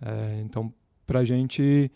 [0.00, 0.72] É, então,
[1.06, 1.90] para a gente,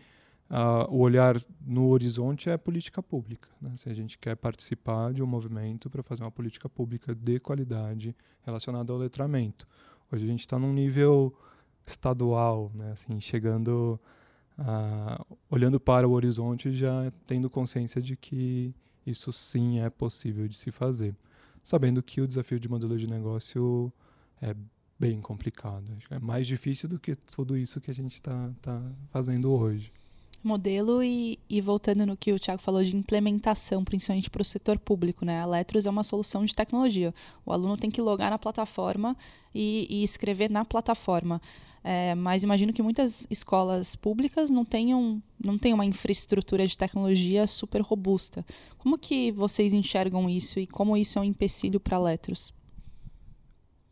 [0.53, 3.49] Uh, o olhar no horizonte é política pública.
[3.59, 3.73] Né?
[3.75, 8.15] Se a gente quer participar de um movimento para fazer uma política pública de qualidade
[8.43, 9.67] relacionada ao letramento.
[10.13, 11.35] Hoje a gente está num nível
[11.87, 12.92] estadual, né?
[12.92, 14.01] Assim, chegando,
[14.59, 18.75] uh, olhando para o horizonte, já tendo consciência de que
[19.07, 21.14] isso sim é possível de se fazer,
[21.62, 23.92] sabendo que o desafio de modelo de negócio
[24.40, 24.55] é
[24.99, 29.51] bem complicado, é mais difícil do que tudo isso que a gente está tá fazendo
[29.51, 29.92] hoje
[30.42, 34.78] modelo e, e, voltando no que o Thiago falou de implementação, principalmente para o setor
[34.78, 35.40] público, né?
[35.40, 37.14] A Letros é uma solução de tecnologia.
[37.46, 39.16] O aluno tem que logar na plataforma
[39.55, 41.40] e, e escrever na plataforma.
[41.85, 47.46] É, mas imagino que muitas escolas públicas não tenham, não tenham uma infraestrutura de tecnologia
[47.46, 48.44] super robusta.
[48.78, 52.52] Como que vocês enxergam isso e como isso é um empecilho para a Letros?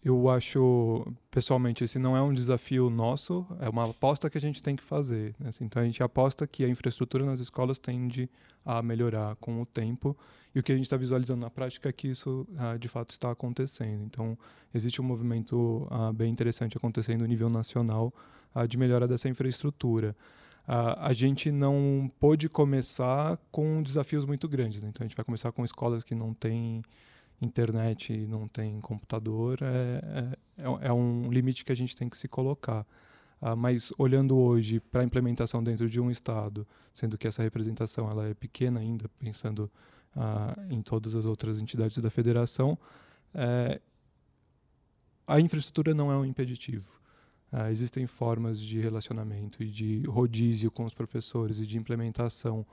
[0.03, 4.63] Eu acho, pessoalmente, esse não é um desafio nosso, é uma aposta que a gente
[4.63, 5.35] tem que fazer.
[5.39, 5.51] Né?
[5.51, 8.31] Assim, então, a gente aposta que a infraestrutura nas escolas tende
[8.65, 10.17] a melhorar com o tempo
[10.55, 13.11] e o que a gente está visualizando na prática é que isso, ah, de fato,
[13.11, 14.03] está acontecendo.
[14.05, 14.37] Então,
[14.75, 18.13] existe um movimento ah, bem interessante acontecendo no nível nacional
[18.55, 20.17] ah, de melhora dessa infraestrutura.
[20.67, 24.83] a gente não pôde começar com desafios muito grandes.
[24.83, 24.89] Né?
[24.89, 26.83] Então, a gente vai começar com escolas que não têm
[27.41, 32.09] internet e não tem computador, é, é, é, é um limite que a gente tem
[32.09, 32.87] que se colocar.
[33.41, 38.11] Uh, mas olhando hoje para a implementação dentro de um estado, sendo que essa representação
[38.11, 39.71] ela é pequena ainda, pensando
[40.15, 42.79] uh, em todas as outras entidades da federação,
[43.33, 43.81] é,
[45.27, 47.01] a infraestrutura não é um impeditivo.
[47.51, 52.67] Uh, existem formas de relacionamento e de rodízio com os professores e de implementação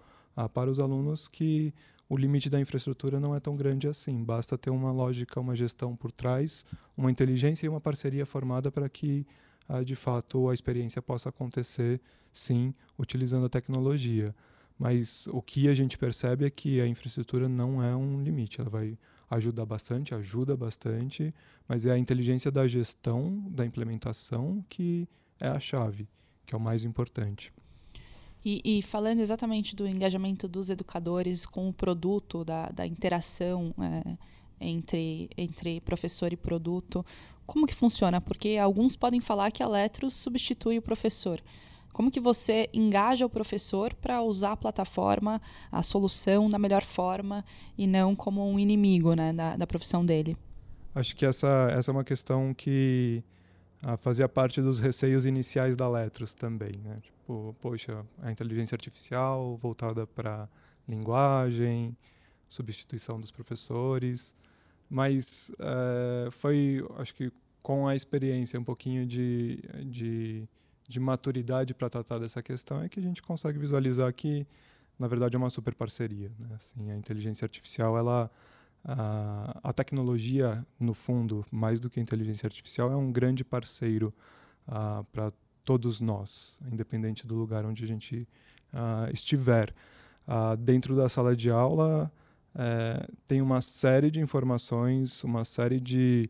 [0.53, 1.73] para os alunos que
[2.10, 4.24] o limite da infraestrutura não é tão grande assim.
[4.24, 6.65] Basta ter uma lógica, uma gestão por trás,
[6.96, 9.26] uma inteligência e uma parceria formada para que,
[9.67, 12.00] ah, de fato, a experiência possa acontecer,
[12.32, 14.34] sim, utilizando a tecnologia.
[14.80, 18.62] Mas o que a gente percebe é que a infraestrutura não é um limite.
[18.62, 18.98] Ela vai
[19.30, 21.34] ajudar bastante, ajuda bastante,
[21.67, 25.08] mas é a inteligência da gestão, da implementação que
[25.39, 26.08] é a chave,
[26.46, 27.52] que é o mais importante.
[28.45, 34.17] E, e, falando exatamente do engajamento dos educadores com o produto, da, da interação é,
[34.60, 37.06] entre, entre professor e produto,
[37.45, 38.21] como que funciona?
[38.21, 41.41] Porque alguns podem falar que a Letros substitui o professor.
[41.93, 47.43] Como que você engaja o professor para usar a plataforma, a solução da melhor forma
[47.76, 50.38] e não como um inimigo né, da, da profissão dele?
[50.93, 53.23] Acho que essa, essa é uma questão que
[53.83, 56.71] ah, fazia parte dos receios iniciais da Letros também.
[56.83, 56.99] Né?
[57.01, 60.49] Tipo, poxa, a inteligência artificial voltada para
[60.87, 61.95] linguagem,
[62.47, 64.35] substituição dos professores.
[64.89, 70.47] Mas uh, foi, acho que com a experiência, um pouquinho de, de,
[70.87, 74.47] de maturidade para tratar dessa questão, é que a gente consegue visualizar que,
[74.97, 76.31] na verdade, é uma super parceria.
[76.39, 76.47] Né?
[76.55, 78.31] Assim, a inteligência artificial, ela
[78.83, 84.13] a, tecnologia, no fundo, mais do que a inteligência artificial, é um grande parceiro
[84.67, 85.31] uh, para
[85.67, 88.25] todos nós, independente do lugar onde a gente
[88.73, 89.73] uh, estiver.
[90.25, 92.09] Uh, dentro da sala de aula,
[92.55, 96.29] uh, tem uma série de informações, uma série de,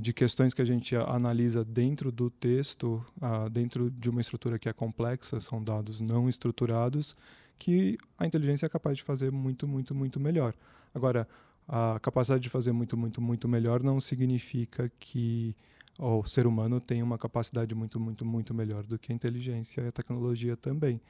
[0.00, 3.04] de questões que a gente analisa dentro do texto,
[3.50, 7.16] dentro de uma estrutura que é complexa, são dados não estruturados,
[7.58, 10.54] que a inteligência é capaz de fazer muito, muito, muito melhor.
[10.94, 11.26] Agora,
[11.68, 15.54] a capacidade de fazer muito, muito, muito melhor não significa que
[15.98, 19.88] o ser humano tem uma capacidade muito, muito, muito melhor do que a inteligência e
[19.88, 21.00] a tecnologia também.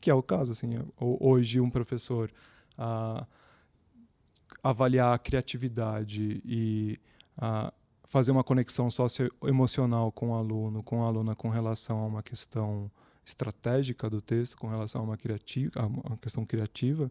[0.00, 0.52] que é o caso.
[0.52, 2.30] Assim, hoje, um professor
[4.62, 6.98] avaliar a criatividade e
[8.08, 12.90] fazer uma conexão socioemocional com o aluno, com a aluna com relação a uma questão
[13.24, 17.10] estratégica do texto, com relação a uma, criativa, a uma questão criativa,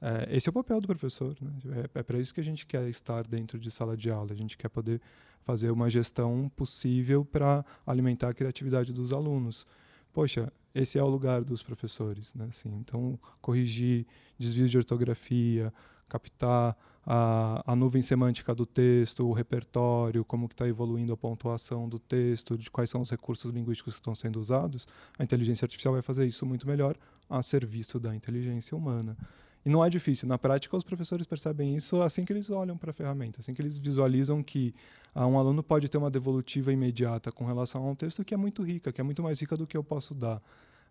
[0.00, 1.36] é, esse é o papel do professor.
[1.40, 1.52] Né?
[1.94, 4.32] É, é para isso que a gente quer estar dentro de sala de aula.
[4.32, 5.00] A gente quer poder
[5.42, 9.66] fazer uma gestão possível para alimentar a criatividade dos alunos.
[10.12, 12.34] Poxa, esse é o lugar dos professores.
[12.34, 12.46] Né?
[12.48, 14.06] Assim, então, corrigir
[14.38, 15.72] desvios de ortografia,
[16.08, 21.98] captar a, a nuvem semântica do texto, o repertório, como está evoluindo a pontuação do
[21.98, 24.86] texto, de quais são os recursos linguísticos que estão sendo usados,
[25.18, 26.96] a inteligência artificial vai fazer isso muito melhor
[27.28, 29.16] a serviço da inteligência humana.
[29.64, 30.26] E não é difícil.
[30.26, 33.60] Na prática, os professores percebem isso assim que eles olham para a ferramenta, assim que
[33.60, 34.74] eles visualizam que
[35.14, 38.36] ah, um aluno pode ter uma devolutiva imediata com relação a um texto que é
[38.36, 40.40] muito rica, que é muito mais rica do que eu posso dar.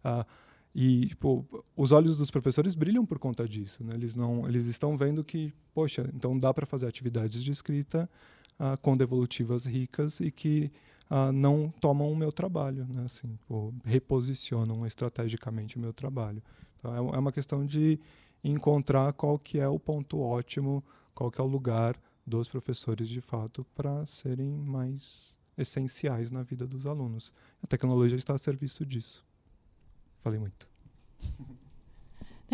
[0.03, 0.25] Ah,
[0.73, 3.84] e tipo, os olhos dos professores brilham por conta disso.
[3.84, 3.89] Né?
[3.95, 8.10] Eles, não, eles estão vendo que, poxa, então dá para fazer atividades de escrita
[8.60, 10.71] ah, com devolutivas ricas e que
[11.10, 13.05] ah, não tomam o meu trabalho, né?
[13.05, 13.38] assim,
[13.84, 16.41] reposicionam estrategicamente o meu trabalho.
[16.77, 17.99] Então, é, é uma questão de
[18.43, 23.21] encontrar qual que é o ponto ótimo, qual que é o lugar dos professores de
[23.21, 27.34] fato para serem mais essenciais na vida dos alunos.
[27.62, 29.25] A tecnologia está a serviço disso.
[30.21, 30.69] Falei muito.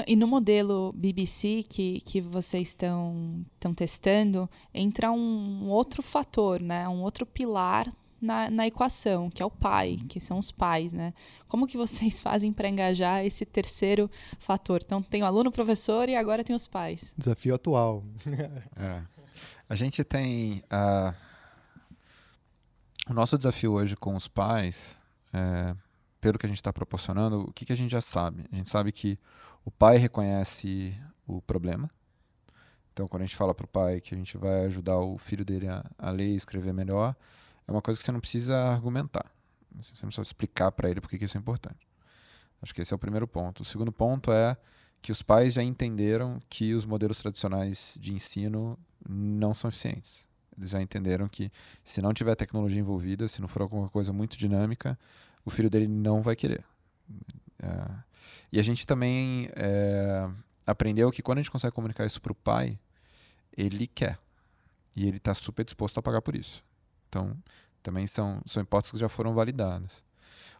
[0.05, 3.45] E no modelo BBC que, que vocês estão
[3.75, 6.87] testando, entra um outro fator, né?
[6.89, 7.89] um outro pilar
[8.21, 11.13] na, na equação, que é o pai, que são os pais, né?
[11.47, 14.81] Como que vocês fazem para engajar esse terceiro fator?
[14.83, 17.13] Então tem o aluno, o professor e agora tem os pais.
[17.17, 18.03] Desafio atual.
[18.77, 19.01] é.
[19.67, 21.13] A gente tem uh,
[23.09, 25.01] o nosso desafio hoje com os pais,
[25.33, 25.75] é,
[26.21, 28.45] pelo que a gente está proporcionando, o que, que a gente já sabe?
[28.51, 29.19] A gente sabe que
[29.63, 30.95] o pai reconhece
[31.27, 31.89] o problema.
[32.93, 35.43] Então, quando a gente fala para o pai que a gente vai ajudar o filho
[35.43, 37.15] dele a, a ler e escrever melhor,
[37.67, 39.25] é uma coisa que você não precisa argumentar.
[39.75, 41.87] Você não precisa explicar para ele porque que isso é importante.
[42.61, 43.61] Acho que esse é o primeiro ponto.
[43.61, 44.55] O segundo ponto é
[45.01, 50.27] que os pais já entenderam que os modelos tradicionais de ensino não são eficientes.
[50.57, 51.51] Eles já entenderam que
[51.83, 54.97] se não tiver tecnologia envolvida, se não for alguma coisa muito dinâmica,
[55.43, 56.63] o filho dele não vai querer.
[57.61, 57.89] É,
[58.51, 60.29] e a gente também é,
[60.65, 62.79] aprendeu que quando a gente consegue comunicar isso para o pai,
[63.55, 64.17] ele quer.
[64.95, 66.63] E ele está super disposto a pagar por isso.
[67.15, 67.33] Então,
[67.81, 70.03] também são, são hipóteses que já foram validadas.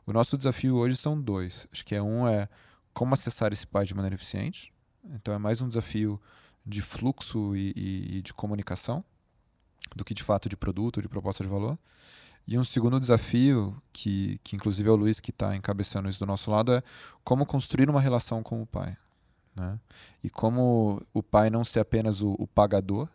[0.06, 1.68] O nosso desafio hoje são dois.
[1.70, 2.48] Acho que é um é
[2.94, 4.72] como acessar esse pai de maneira eficiente.
[5.04, 6.22] Então, é mais um desafio
[6.66, 9.04] de fluxo e, e, e de comunicação
[9.94, 11.78] do que de fato de produto, de proposta de valor.
[12.48, 16.26] E um segundo desafio, que, que inclusive é o Luiz que está encabeçando isso do
[16.26, 16.82] nosso lado, é
[17.22, 18.96] como construir uma relação com o pai.
[19.54, 19.78] Né?
[20.24, 23.10] E como o pai não ser apenas o, o pagador,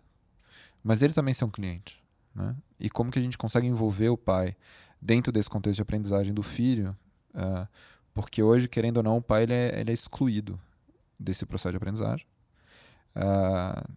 [0.85, 1.99] mas ele também ser um cliente.
[2.40, 2.57] Né?
[2.79, 4.57] E como que a gente consegue envolver o pai
[5.00, 6.96] dentro desse contexto de aprendizagem do filho,
[7.35, 7.66] uh,
[8.12, 10.61] porque hoje, querendo ou não, o pai ele é, ele é excluído
[11.18, 12.26] desse processo de aprendizagem.
[13.16, 13.90] Uh,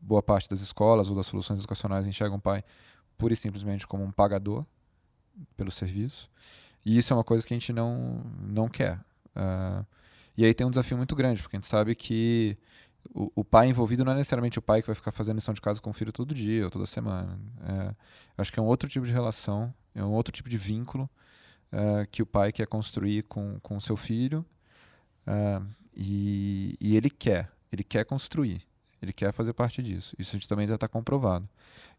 [0.00, 2.62] boa parte das escolas ou das soluções educacionais enxergam o pai
[3.18, 4.64] pura e simplesmente como um pagador
[5.56, 6.30] pelo serviço.
[6.84, 8.98] E isso é uma coisa que a gente não, não quer.
[9.34, 9.84] Uh,
[10.36, 12.58] e aí tem um desafio muito grande, porque a gente sabe que
[13.14, 15.60] o, o, pai envolvido não é necessariamente o pai que vai ficar fazendo lição de
[15.60, 17.38] casa com o filho todo dia ou toda semana.
[17.62, 17.94] É,
[18.38, 21.08] acho que é um outro tipo de relação, é um outro tipo de vínculo
[21.72, 24.44] é, que o pai quer construir com o seu filho
[25.26, 25.60] é,
[25.94, 28.62] e, e, ele quer, ele quer construir,
[29.02, 30.14] ele quer fazer parte disso.
[30.18, 31.48] Isso a gente também já está comprovado.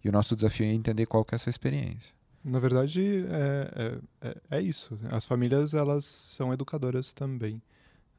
[0.03, 2.15] E o nosso desafio é entender qual que é essa experiência.
[2.43, 4.97] Na verdade, é, é, é, é isso.
[5.11, 7.61] As famílias elas são educadoras também.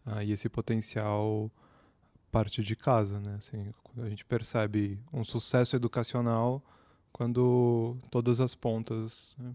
[0.04, 1.50] Ah, e esse potencial
[2.30, 3.36] parte de casa, né?
[3.36, 6.62] Assim, a gente percebe um sucesso educacional
[7.12, 9.54] quando todas as pontas, né?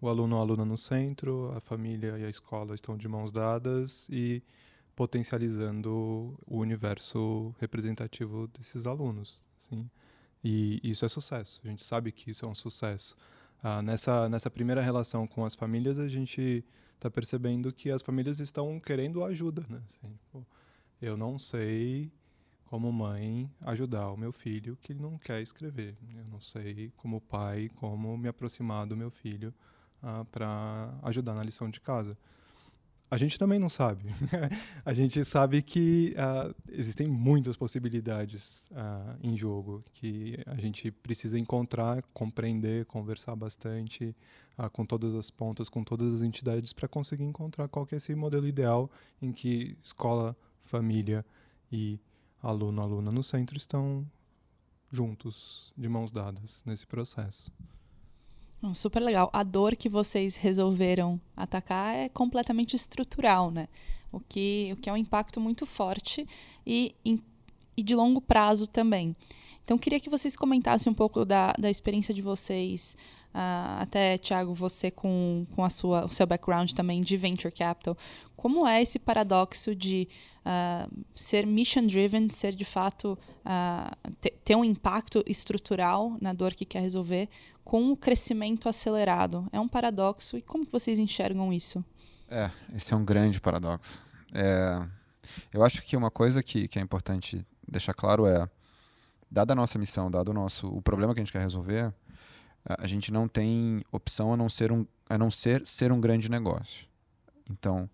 [0.00, 4.08] o aluno, a aluna no centro, a família e a escola estão de mãos dadas
[4.10, 4.42] e
[4.94, 9.88] potencializando o universo representativo desses alunos, assim.
[10.42, 11.60] E isso é sucesso.
[11.64, 13.16] A gente sabe que isso é um sucesso.
[13.62, 16.64] Ah, nessa nessa primeira relação com as famílias, a gente
[16.94, 19.82] está percebendo que as famílias estão querendo ajuda, né?
[19.88, 20.42] Assim, pô,
[21.00, 22.10] eu não sei
[22.66, 25.96] como mãe ajudar o meu filho que não quer escrever.
[26.14, 29.54] Eu não sei como pai como me aproximar do meu filho
[30.02, 32.16] ah, para ajudar na lição de casa.
[33.08, 34.04] a gente também não sabe.
[34.84, 41.38] a gente sabe que uh, existem muitas possibilidades uh, em jogo que a gente precisa
[41.38, 44.14] encontrar, compreender, conversar bastante
[44.72, 48.14] com todas as pontas, com todas as entidades para conseguir encontrar qual que é esse
[48.14, 48.90] modelo ideal
[49.20, 50.34] em que escola,
[50.66, 51.24] família
[51.72, 51.98] e
[52.42, 54.06] aluno, aluna no centro estão
[54.90, 57.50] juntos, de mãos dadas nesse processo.
[58.72, 59.30] Super legal.
[59.32, 63.68] A dor que vocês resolveram atacar é completamente estrutural, né?
[64.10, 66.26] O que, o que é um impacto muito forte
[66.66, 69.14] e, e de longo prazo também.
[69.62, 72.96] Então, queria que vocês comentassem um pouco da, da experiência de vocês,
[73.36, 77.96] uh, até, Thiago, você com, com a sua, o seu background também de Venture Capital.
[78.34, 80.08] Como é esse paradoxo de
[80.40, 84.10] uh, ser mission-driven, ser de fato, uh,
[84.44, 87.28] ter um impacto estrutural na dor que quer resolver,
[87.62, 89.46] com o crescimento acelerado?
[89.52, 91.84] É um paradoxo e como vocês enxergam isso?
[92.28, 94.04] É, esse é um grande paradoxo.
[94.32, 94.82] É,
[95.52, 98.48] eu acho que uma coisa que, que é importante deixar claro é
[99.30, 101.92] dada a nossa missão, dado o nosso o problema que a gente quer resolver,
[102.66, 106.28] a gente não tem opção a não ser um a não ser ser um grande
[106.28, 106.86] negócio.
[107.48, 107.88] Então,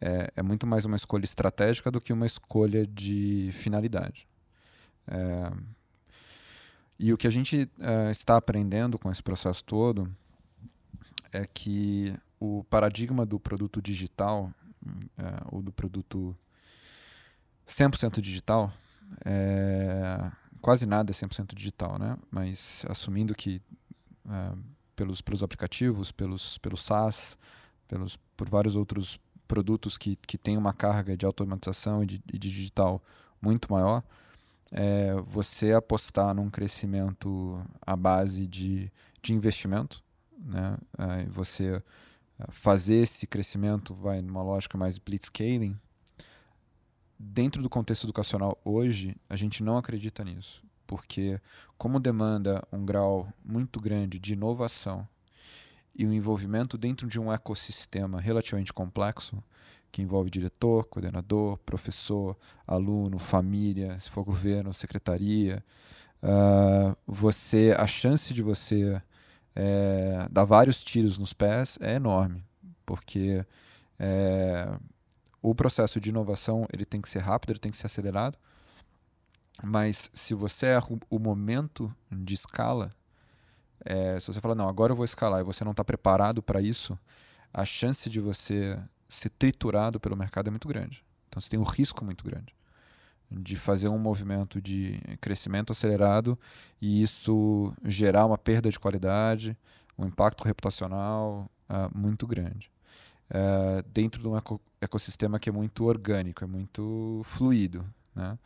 [0.00, 4.26] é, é muito mais uma escolha estratégica do que uma escolha de finalidade.
[5.06, 5.52] É,
[6.98, 10.14] e o que a gente uh, está aprendendo com esse processo todo
[11.32, 14.52] é que o paradigma do produto digital,
[14.84, 16.36] uh, ou do produto
[17.66, 18.70] 100% digital,
[19.24, 20.30] é,
[20.60, 22.18] quase nada é 100% digital, né?
[22.30, 23.62] Mas assumindo que
[24.26, 24.58] uh,
[24.94, 27.38] pelos, pelos aplicativos, pelos, pelos SaaS,
[27.88, 29.18] pelos, por vários outros
[29.48, 33.02] produtos que, que têm uma carga de automatização e de, de digital
[33.40, 34.02] muito maior,
[34.70, 40.02] é você apostar num crescimento à base de, de investimento,
[40.38, 40.78] né?
[40.98, 41.82] É, você
[42.48, 45.78] fazer esse crescimento vai numa lógica mais blitzscaling,
[47.18, 51.40] dentro do contexto educacional hoje, a gente não acredita nisso, porque
[51.78, 55.06] como demanda um grau muito grande de inovação
[55.94, 59.40] e o envolvimento dentro de um ecossistema relativamente complexo,
[59.92, 62.36] que envolve diretor, coordenador, professor,
[62.66, 65.64] aluno, família, se for governo, secretaria,
[66.24, 69.00] uh, você, a chance de você
[69.54, 72.42] é, dar vários tiros nos pés é enorme,
[72.84, 73.46] porque
[73.96, 74.68] é,
[75.40, 78.36] o processo de inovação ele tem que ser rápido, ele tem que ser acelerado,
[79.62, 82.90] mas se você erra o momento de escala,
[83.84, 86.60] é, se você fala, não, agora eu vou escalar e você não está preparado para
[86.60, 86.98] isso,
[87.52, 88.78] a chance de você
[89.08, 91.04] ser triturado pelo mercado é muito grande.
[91.28, 92.54] Então você tem um risco muito grande
[93.30, 96.36] de fazer um movimento de crescimento acelerado
[96.80, 99.56] e isso gerar uma perda de qualidade,
[99.96, 102.70] um impacto reputacional uh, muito grande.
[103.30, 107.84] Uh, dentro de um eco ecossistema que é muito orgânico, é muito fluido.
[108.14, 108.36] Né?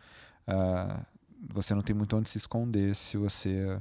[0.49, 1.05] Uh,
[1.53, 3.80] você não tem muito onde se esconder se você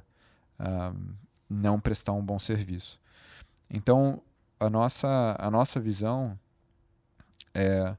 [1.50, 3.00] não prestar um bom serviço.
[3.70, 4.22] Então,
[4.60, 6.40] a nossa, a nossa visão
[7.54, 7.96] é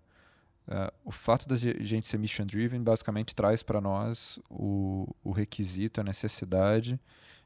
[0.66, 6.00] Uh, o fato da gente ser mission driven basicamente traz para nós o, o requisito,
[6.00, 6.98] a necessidade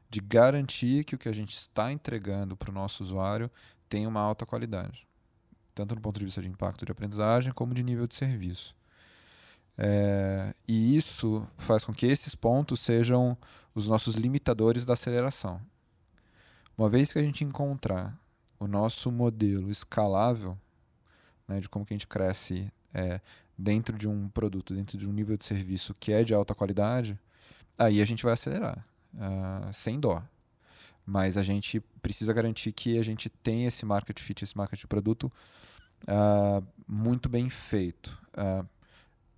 [0.09, 3.51] de garantir que o que a gente está entregando para o nosso usuário
[3.89, 5.05] tem uma alta qualidade,
[5.75, 8.73] tanto do ponto de vista de impacto de aprendizagem como de nível de serviço.
[9.81, 13.37] É, e isso faz com que esses pontos sejam
[13.73, 15.61] os nossos limitadores da aceleração.
[16.77, 18.19] Uma vez que a gente encontrar
[18.59, 20.57] o nosso modelo escalável,
[21.47, 23.21] né, de como que a gente cresce é,
[23.57, 27.17] dentro de um produto, dentro de um nível de serviço que é de alta qualidade,
[27.77, 30.21] aí a gente vai acelerar, uh, sem dó.
[31.05, 35.31] Mas a gente precisa garantir que a gente tem esse market fit, esse market produto
[36.03, 38.19] uh, muito bem feito.
[38.33, 38.67] Uh,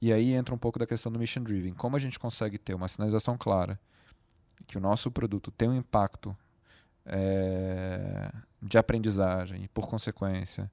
[0.02, 1.74] e aí entra um pouco da questão do mission driven.
[1.74, 3.80] Como a gente consegue ter uma sinalização clara
[4.66, 6.36] que o nosso produto tem um impacto
[7.06, 8.32] é,
[8.62, 10.72] de aprendizagem e, por consequência,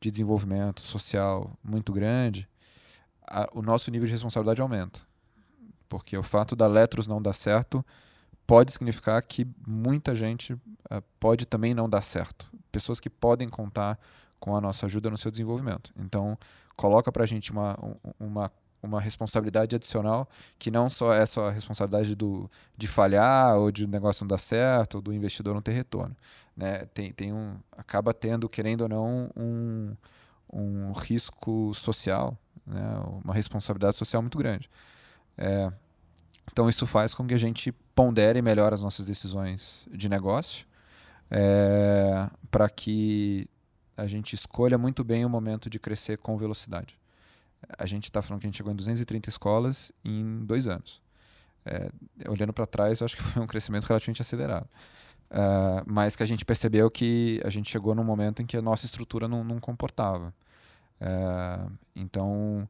[0.00, 2.48] de desenvolvimento social muito grande,
[3.26, 5.00] a, o nosso nível de responsabilidade aumenta.
[5.88, 7.84] Porque o fato da Letros não dar certo
[8.46, 10.60] pode significar que muita gente uh,
[11.18, 12.50] pode também não dar certo.
[12.72, 13.98] Pessoas que podem contar
[14.38, 15.92] com a nossa ajuda no seu desenvolvimento.
[15.96, 16.38] Então,
[16.76, 17.78] coloca para a gente uma,
[18.18, 18.50] uma,
[18.82, 20.28] uma responsabilidade adicional
[20.58, 24.28] que não só é só a responsabilidade do, de falhar ou de o negócio não
[24.28, 26.16] dar certo ou do investidor não ter retorno
[26.60, 29.96] né, tem, tem um, acaba tendo, querendo ou não, um,
[30.52, 34.70] um risco social, né, uma responsabilidade social muito grande.
[35.38, 35.72] É,
[36.52, 40.66] então isso faz com que a gente pondere melhor as nossas decisões de negócio,
[41.30, 43.48] é, para que
[43.96, 46.99] a gente escolha muito bem o momento de crescer com velocidade.
[47.78, 51.00] A gente está falando que a gente chegou em 230 escolas em dois anos.
[51.64, 51.90] É,
[52.28, 54.68] olhando para trás, eu acho que foi um crescimento relativamente acelerado.
[55.30, 58.62] Uh, mas que a gente percebeu que a gente chegou num momento em que a
[58.62, 60.34] nossa estrutura não, não comportava.
[61.00, 62.68] Uh, então,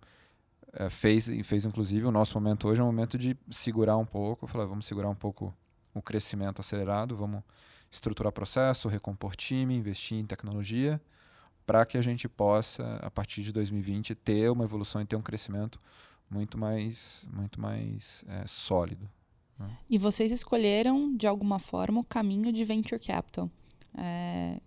[0.79, 4.47] uh, fez, fez inclusive o nosso momento hoje é um momento de segurar um pouco,
[4.47, 5.55] falar, vamos segurar um pouco
[5.95, 7.43] o crescimento acelerado, vamos
[7.91, 11.01] estruturar processo, recompor time, investir em tecnologia,
[11.71, 15.23] para que a gente possa, a partir de 2020, ter uma evolução e ter um
[15.23, 15.81] crescimento
[16.29, 19.09] muito mais, muito mais é, sólido.
[19.57, 19.71] Né?
[19.89, 23.49] E vocês escolheram, de alguma forma, o caminho de venture capital.
[23.97, 24.61] É,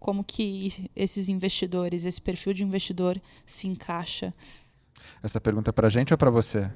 [0.00, 3.72] como que esses investidores, esse perfil de investidor se
[5.22, 6.68] Essa pergunta é para a gente ou para você?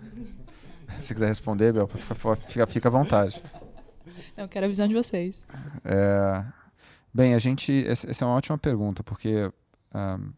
[1.01, 3.43] Se quiser responder, Bel, fica, fica, fica à vontade.
[4.37, 5.45] Eu quero a visão de vocês.
[5.85, 6.45] É,
[7.17, 7.87] bem, a gente.
[7.89, 9.51] Essa é uma ótima pergunta, porque
[9.95, 10.33] um,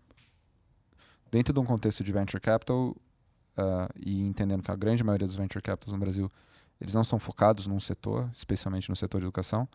[1.30, 5.36] dentro de um contexto de venture capital, uh, e entendendo que a grande maioria dos
[5.36, 6.30] venture capitals no Brasil
[6.80, 9.68] eles não são focados num setor, especialmente no setor de educação,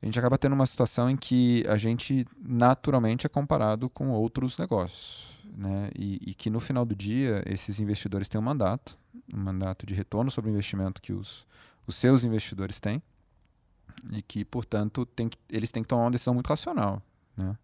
[0.00, 4.56] a gente acaba tendo uma situação em que a gente naturalmente é comparado com outros
[4.56, 5.36] negócios.
[5.44, 5.90] Né?
[5.94, 8.98] E, e, que no final do dia esses investidores têm um mandato,
[9.32, 11.46] um mandato de retorno sobre o investimento que os,
[11.86, 13.02] os seus investidores têm,
[14.12, 17.02] e que, portanto, tem que, eles têm que tomar uma decisão muito racional.
[17.36, 17.56] Né?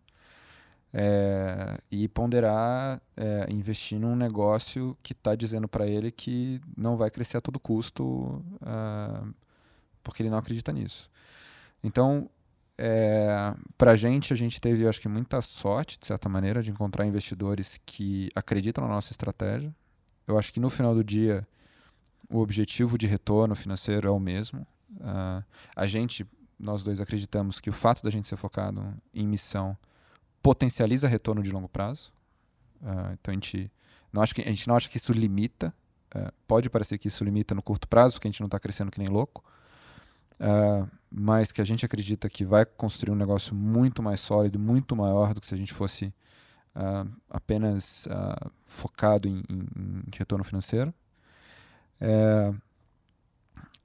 [0.95, 7.11] É, e ponderar é, investir num negócio que está dizendo para ele que não vai
[7.11, 8.05] crescer a todo custo
[8.61, 9.35] uh,
[10.03, 11.11] porque ele não acredita nisso.
[11.83, 12.29] Então,
[12.77, 16.71] é, para a gente, a gente teve, acho que, muita sorte, de certa maneira, de
[16.71, 19.75] encontrar investidores que acreditam na nossa estratégia.
[20.27, 21.47] Eu acho que no final do dia,
[22.29, 24.67] o objetivo de retorno financeiro é o mesmo.
[24.97, 26.27] Uh, a gente,
[26.59, 29.77] nós dois, acreditamos que o fato da gente ser focado em missão
[30.43, 32.13] potencializa retorno de longo prazo.
[32.83, 33.71] Uh, então a gente
[34.13, 35.73] não acha que a gente não acha que isso limita.
[36.15, 38.91] Uh, pode parecer que isso limita no curto prazo, que a gente não está crescendo
[38.91, 39.43] que nem louco.
[40.41, 44.97] Uh, mas que a gente acredita que vai construir um negócio muito mais sólido, muito
[44.97, 46.13] maior do que se a gente fosse
[47.29, 48.09] apenas
[48.65, 50.93] focado em, em, em, retorno financeiro.
[52.01, 52.51] É,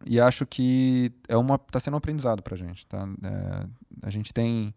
[0.06, 2.88] e acho que é uma está sendo um aprendizado para a gente.
[2.88, 3.08] Tá?
[3.24, 3.68] É,
[4.04, 4.74] a gente tem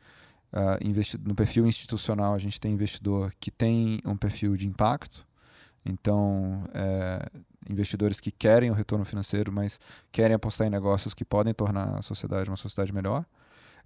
[0.53, 0.83] Uh,
[1.25, 5.25] no perfil institucional, a gente tem investidor que tem um perfil de impacto,
[5.85, 7.25] então, é,
[7.69, 9.79] investidores que querem o retorno financeiro, mas
[10.13, 13.25] querem apostar em negócios que podem tornar a sociedade uma sociedade melhor.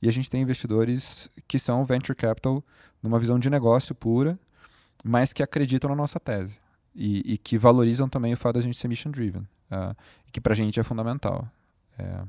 [0.02, 2.64] E a gente tem investidores que são venture capital
[3.02, 4.38] numa visão de negócio pura,
[5.04, 6.58] mas que acreditam na nossa tese
[6.94, 9.96] e, e que valorizam também o fato da gente ser mission driven, uh,
[10.32, 11.48] que para a gente é fundamental.
[11.98, 12.22] É,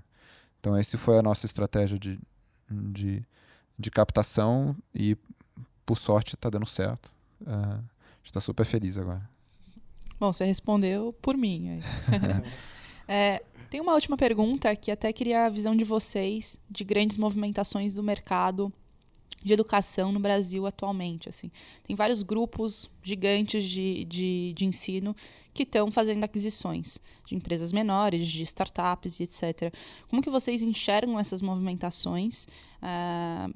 [0.60, 2.20] então, essa foi a nossa estratégia de,
[2.70, 3.26] de
[3.78, 5.18] de captação e,
[5.86, 7.14] por sorte, está dando certo.
[7.42, 9.30] Uh, a gente está super feliz agora.
[10.20, 11.82] Bom, você respondeu por mim.
[13.08, 17.94] é, tem uma última pergunta que até queria a visão de vocês de grandes movimentações
[17.94, 18.72] do mercado
[19.46, 21.30] de educação no Brasil atualmente.
[21.30, 21.52] Assim.
[21.84, 25.16] Tem vários grupos gigantes de, de, de ensino
[25.54, 29.72] que estão fazendo aquisições de empresas menores, de startups e etc.
[30.10, 32.48] Como que vocês enxergam essas movimentações?
[32.82, 33.54] Uh,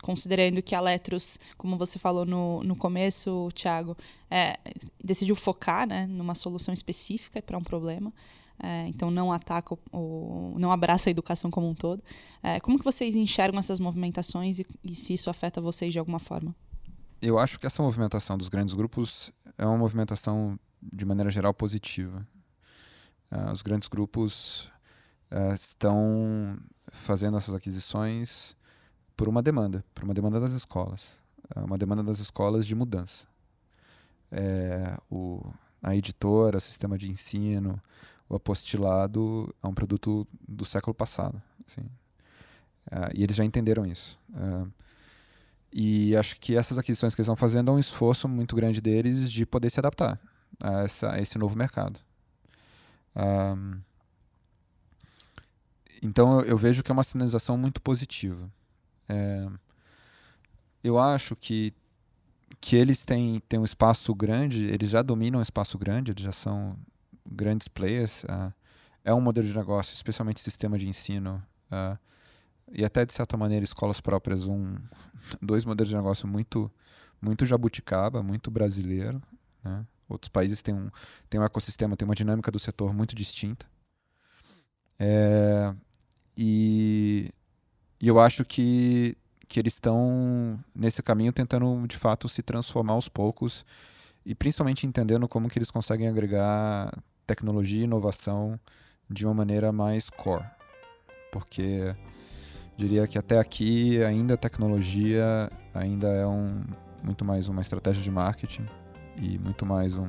[0.00, 3.96] considerando que a Letros, como você falou no, no começo, Thiago,
[4.30, 4.60] é,
[5.02, 8.12] decidiu focar né, numa solução específica para um problema.
[8.62, 12.02] É, então não ataca o, não abraça a educação como um todo.
[12.42, 16.18] É, como que vocês enxergam essas movimentações e, e, se isso afeta vocês de alguma
[16.18, 16.54] forma?
[17.22, 22.26] Eu acho que essa movimentação dos grandes grupos é uma movimentação de maneira geral positiva.
[23.30, 24.70] Uh, os grandes grupos
[25.30, 26.58] uh, estão
[26.90, 28.56] fazendo essas aquisições
[29.16, 31.18] por uma demanda, por uma demanda das escolas,
[31.54, 33.26] uh, uma demanda das escolas de mudança.
[34.32, 35.44] É, o,
[35.82, 37.80] a editora, o sistema de ensino,
[38.30, 41.42] o apostilado é um produto do século passado.
[41.66, 41.80] Assim.
[41.80, 44.16] Uh, e eles já entenderam isso.
[44.30, 44.72] Uh,
[45.72, 49.30] e acho que essas aquisições que eles estão fazendo é um esforço muito grande deles
[49.30, 50.18] de poder se adaptar
[50.62, 51.98] a, essa, a esse novo mercado.
[53.16, 53.78] Um, ah,
[56.00, 58.50] então eu, eu, vejo que é uma sinalização muito positiva.
[59.08, 59.48] É,
[60.82, 61.74] eu acho que,
[62.60, 66.32] que eles têm, têm um espaço grande, eles já dominam um espaço grande, eles já
[66.32, 66.76] são
[67.30, 68.24] grandes players.
[68.24, 68.52] Uh,
[69.04, 71.98] é um modelo de negócio, especialmente sistema de ensino, uh,
[72.70, 74.76] e até de certa maneira escolas próprias, um,
[75.40, 76.70] dois modelos de negócio muito,
[77.20, 79.22] muito jabuticaba, muito brasileiro.
[79.62, 79.84] Né?
[80.08, 80.90] Outros países têm um,
[81.28, 83.66] têm um ecossistema, têm uma dinâmica do setor muito distinta.
[84.98, 85.74] É,
[86.36, 87.32] e,
[88.00, 89.16] e eu acho que,
[89.48, 93.64] que eles estão nesse caminho tentando de fato se transformar aos poucos
[94.24, 96.92] e principalmente entendendo como que eles conseguem agregar
[97.30, 98.58] tecnologia e inovação
[99.08, 100.44] de uma maneira mais core.
[101.30, 101.94] Porque
[102.76, 106.64] diria que até aqui ainda a tecnologia ainda é um,
[107.04, 108.66] muito mais uma estratégia de marketing
[109.16, 110.08] e muito mais um,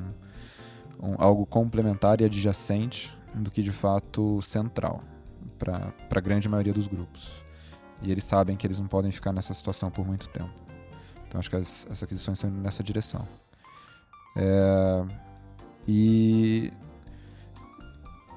[1.00, 5.00] um algo complementar e adjacente do que de fato central
[5.58, 7.30] para a grande maioria dos grupos.
[8.02, 10.50] E eles sabem que eles não podem ficar nessa situação por muito tempo.
[11.28, 13.28] Então acho que as, as aquisições estão indo nessa direção.
[14.36, 15.04] É,
[15.86, 16.72] e,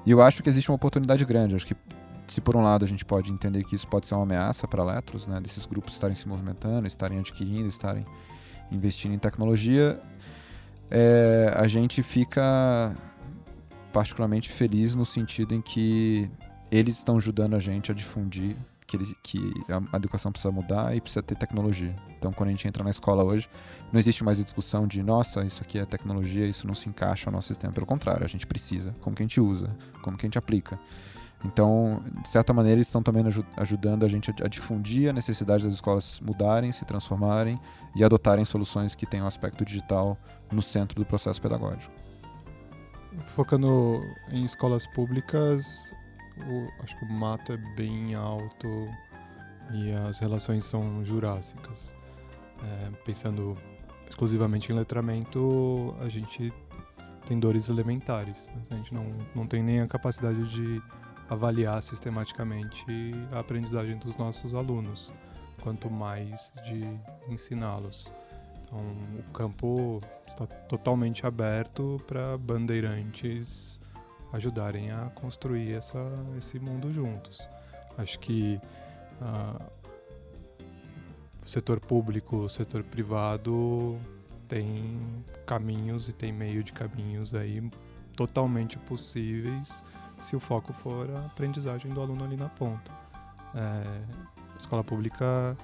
[0.06, 1.56] e eu acho que existe uma oportunidade grande.
[1.56, 1.76] Acho que
[2.28, 4.84] se por um lado a gente pode entender que isso pode ser uma ameaça para
[4.84, 8.06] Letros, né, desses grupos estarem se movimentando, estarem adquirindo, estarem
[8.70, 10.00] investindo em tecnologia,
[10.90, 12.94] é, a gente fica
[13.92, 16.30] particularmente feliz no sentido em que
[16.70, 18.56] eles estão ajudando a gente a difundir
[18.86, 19.52] que, eles, que
[19.92, 21.94] a educação precisa mudar e precisa ter tecnologia.
[22.18, 23.48] Então, quando a gente entra na escola hoje,
[23.92, 27.30] não existe mais a discussão de, nossa, isso aqui é tecnologia, isso não se encaixa
[27.30, 27.72] no nosso sistema.
[27.72, 28.94] Pelo contrário, a gente precisa.
[29.00, 30.78] Como que a gente usa, como que a gente aplica.
[31.44, 33.24] Então, de certa maneira, eles estão também
[33.56, 37.60] ajudando a gente a, difundir a necessidade das escolas mudarem, se transformarem
[37.94, 40.18] e adotarem soluções que tenham o aspecto digital
[40.50, 41.92] no centro do processo pedagógico.
[43.34, 45.94] Focando em escolas públicas,
[46.44, 48.68] o, acho que o mato é bem alto
[49.72, 51.94] e as relações são jurássicas.
[52.62, 53.56] É, pensando
[54.08, 56.52] exclusivamente em letramento, a gente
[57.26, 58.50] tem dores elementares.
[58.54, 58.62] Né?
[58.70, 60.82] A gente não, não tem nem a capacidade de
[61.28, 62.84] avaliar sistematicamente
[63.32, 65.12] a aprendizagem dos nossos alunos,
[65.60, 66.82] quanto mais de
[67.28, 68.12] ensiná-los.
[68.62, 68.80] Então,
[69.18, 73.80] o campo está totalmente aberto para bandeirantes
[74.32, 75.98] ajudarem a construir essa,
[76.36, 77.48] esse mundo juntos.
[77.96, 78.60] Acho que
[79.20, 79.64] uh,
[81.44, 83.98] o setor público, o setor privado
[84.48, 85.00] tem
[85.46, 87.62] caminhos e tem meio de caminhos aí
[88.14, 89.82] totalmente possíveis
[90.18, 92.90] se o foco for a aprendizagem do aluno ali na ponta.
[93.54, 95.56] É, escola pública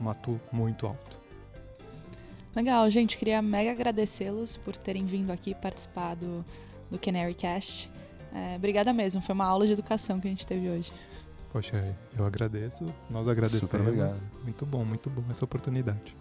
[0.00, 1.18] mato muito alto.
[2.54, 3.18] Legal, gente.
[3.18, 6.44] Queria mega agradecê-los por terem vindo aqui participar do,
[6.90, 7.90] do Canary Cast.
[8.32, 10.92] É, obrigada mesmo, foi uma aula de educação que a gente teve hoje.
[11.52, 13.68] Poxa, eu agradeço, nós agradecemos.
[13.68, 14.30] Super obrigado.
[14.42, 16.14] Muito bom, muito bom essa oportunidade.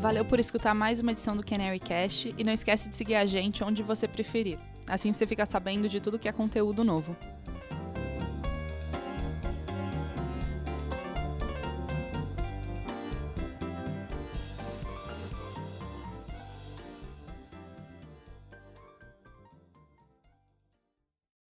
[0.00, 3.26] Valeu por escutar mais uma edição do Canary Cast e não esquece de seguir a
[3.26, 4.58] gente onde você preferir.
[4.88, 7.14] Assim você fica sabendo de tudo que é conteúdo novo.